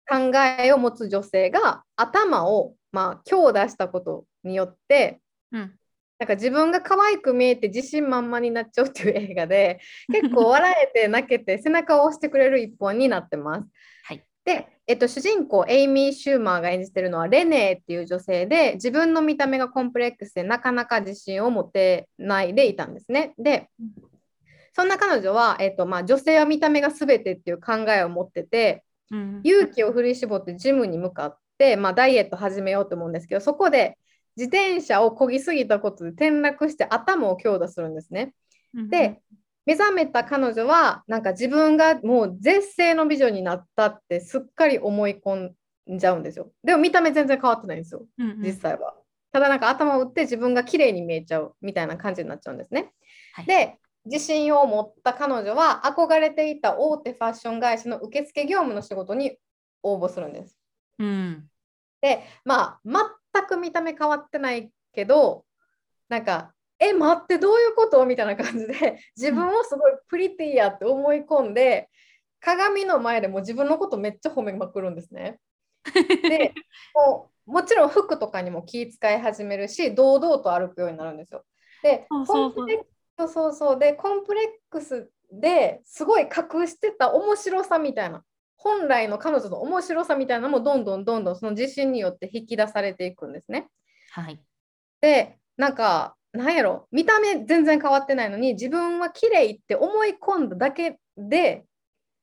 [0.07, 5.19] 考えを持つ女性が頭をまあ強打したことによって
[5.51, 5.75] うん。
[6.17, 9.81] なんか自分が可愛く見えて自信満々になっちゃうっていう映画で
[10.11, 13.67] 結構笑えて泣けて背中を押してくれる一本になってます。
[14.05, 14.23] はい。
[14.45, 23.33] で、えっと、主人公エイミー・シューマーが演じてるのはレネーっていう女性で自分の見た目がコンプレックスでなかなか自信を持てないでいたんですね。
[23.37, 24.14] でうん
[24.75, 33.97] そんな彼女は、えっとまあ、女性は見た目が全てっていう考えを持っててうん勇気を振り絞ってジムに向かって、まあ、ダイエット始めようと思うんですけどそこで
[34.35, 38.33] 自転車を漕ぎすぎたことで転落して頭を強打するんですね。
[38.73, 39.21] うんで
[39.65, 45.53] 目覚めた彼女はなんか自分がもう絶世の美女になったってすっかり思い込
[45.89, 46.51] んじゃうんですよ。
[46.63, 48.93] でも見た目全然変わってないんですようんうん実際は。
[49.31, 52.91] ただなんか頭を打って自分が綺麗に見えちゃうみたいな感じになっちゃうんですね。
[53.33, 59.37] はいで自信を持った彼女は憧れていた大手ファッション会社の受付業務の仕事に
[59.83, 60.57] 応募するんです。
[60.99, 61.49] うん
[62.01, 65.45] でまあ全く見た目変わってないけど
[66.07, 68.05] なんかえ待ってどういうこと？
[68.05, 71.89] みたいな感じで自分をすごいプリティやって思い込んで
[72.41, 75.39] 鏡の前でも自分のことめっちゃ褒めまくるんですね。
[75.83, 76.53] で
[76.93, 81.43] もうもちろん服とかにも気遣い始めるし堂々と歩くようになるんですよ。
[81.81, 82.67] でそうそう
[83.17, 88.23] そうそうそうでコンプレックスですごい隠してた面白さみたいな
[88.57, 93.67] 本来の彼女の面白さみたいなのもどんどんどんどんその自信によって引き出されていくんですね。
[94.11, 94.39] はい。
[95.01, 101.63] でなんかなんやろ見た目全然変わってないのに自分は綺麗って思い込んだだけで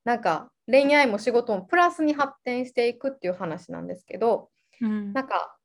[0.05, 5.57] なんか恋愛も仕事もプラスに発展していくっていう話なんですけどうんなんか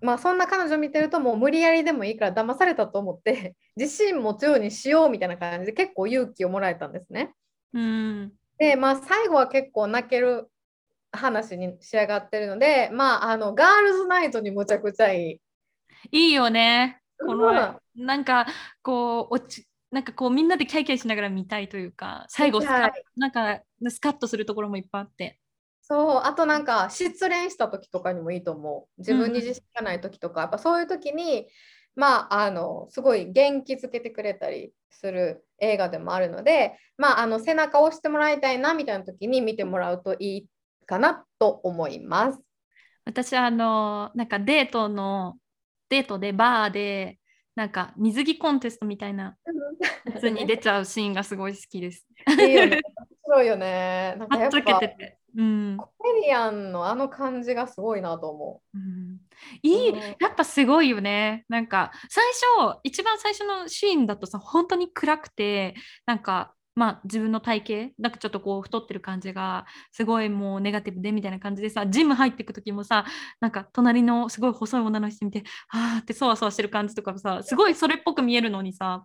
[0.00, 7.34] まあそんな彼女見てるともう無理やりでもいいから騙されたと思って 自信持つようにしようみたいな感じで結構勇気をもらえたんですね。
[7.72, 10.50] うんでまあ最後は結構泣ける
[11.12, 15.40] 話に仕上がってるのでまああのガールズナイトにむちゃくちゃいい。
[16.10, 17.00] いいよね。
[17.18, 18.46] こうんのなんか
[18.82, 25.38] こう落ちなんかこうみんなでキャイキャイしながら見たいというか最後スカッはいなんかスカッとするところもいっぱいあって。
[25.88, 31.46] そうあとなんか失恋した時とかにもいいと思う自分に自信がない時とか、やっぱそういう時に
[31.94, 40.46] まああのすごい元気づけてくれたりする映画でもあるのでまああの背中を押してもらいたいなみたいな時に見てもらうといい
[40.86, 42.40] かなと思います。
[43.04, 45.36] 私はあのなんかデートの
[45.88, 47.20] デートでバーで
[47.54, 49.36] なんか水着コンテストみたいな
[50.12, 52.04] やつに出ちゃうシーンがすごい好きです。
[52.40, 52.80] いいよね。
[52.82, 54.16] 面白いよね。
[54.18, 55.15] なんかやっはっけぱてて。
[55.36, 55.76] うん。
[55.76, 58.78] コメディアンのあの感じがすごいなと思う。
[58.78, 59.20] ん。
[59.62, 59.96] いい、うん。
[59.96, 61.44] やっぱすごいよね。
[61.48, 62.24] なんか最
[62.64, 65.74] 初、一番最初のシーンだとさ、本当に暗くて、
[66.06, 73.04] なんか、まあ自分の体型、なんかちょっとこう太ってる感じが、すごいもうネガティブでみたいな感じでさ、ジム入っていく時もさ、
[73.40, 79.04] なんか隣のすごい細い女の人見て、あーってそわそわしてる感じとかさ、すごいそれっぽく見えるのにさ、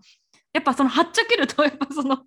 [0.53, 2.19] やっぱそのはっちゃけると、 やっぱその、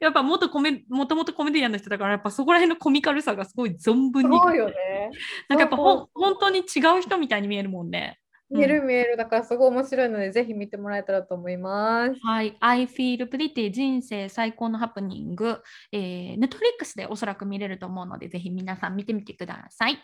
[0.00, 4.10] やっぱ元コメ、もともとコメディアンの人だから、やっぱそこら辺のコミカルさがすごい存う。
[4.10, 5.10] 分にすごいよね。
[5.48, 8.18] なんかやっぱほ本当に違う人みたいに見えるもんね。
[8.18, 9.16] うん見える見える。
[9.16, 12.20] だからすごい面白いので、ぜひ見てもらえたらと思います。
[12.20, 12.56] はい。
[12.60, 15.60] I feel pretty 人生最高のハプニング。
[15.90, 19.98] えー、Netflix でおそらく見れると思うので、ぜひ皆さん見てみてください。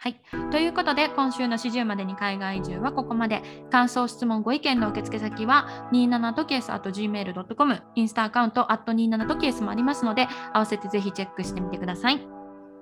[0.00, 0.20] はい。
[0.52, 3.42] ということで、今週の始終までに海外移住はここまで。
[3.70, 12.18] 感想、質問、ご意見の受付先は、27とケース gmail.com、インスタアカウント、27とケースもありますので、合わせてぜひチェックしてみてください。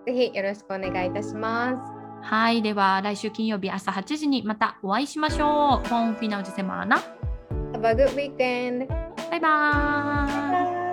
[0.07, 1.79] ぜひよろしくお願いいたします。
[2.23, 2.61] はい。
[2.61, 5.89] では、来週金曜日朝8時にまたお会いしましょう。
[5.89, 6.99] Buon fine di settimana.
[7.73, 8.87] Have a good weekend!
[9.31, 10.86] バイバーイ。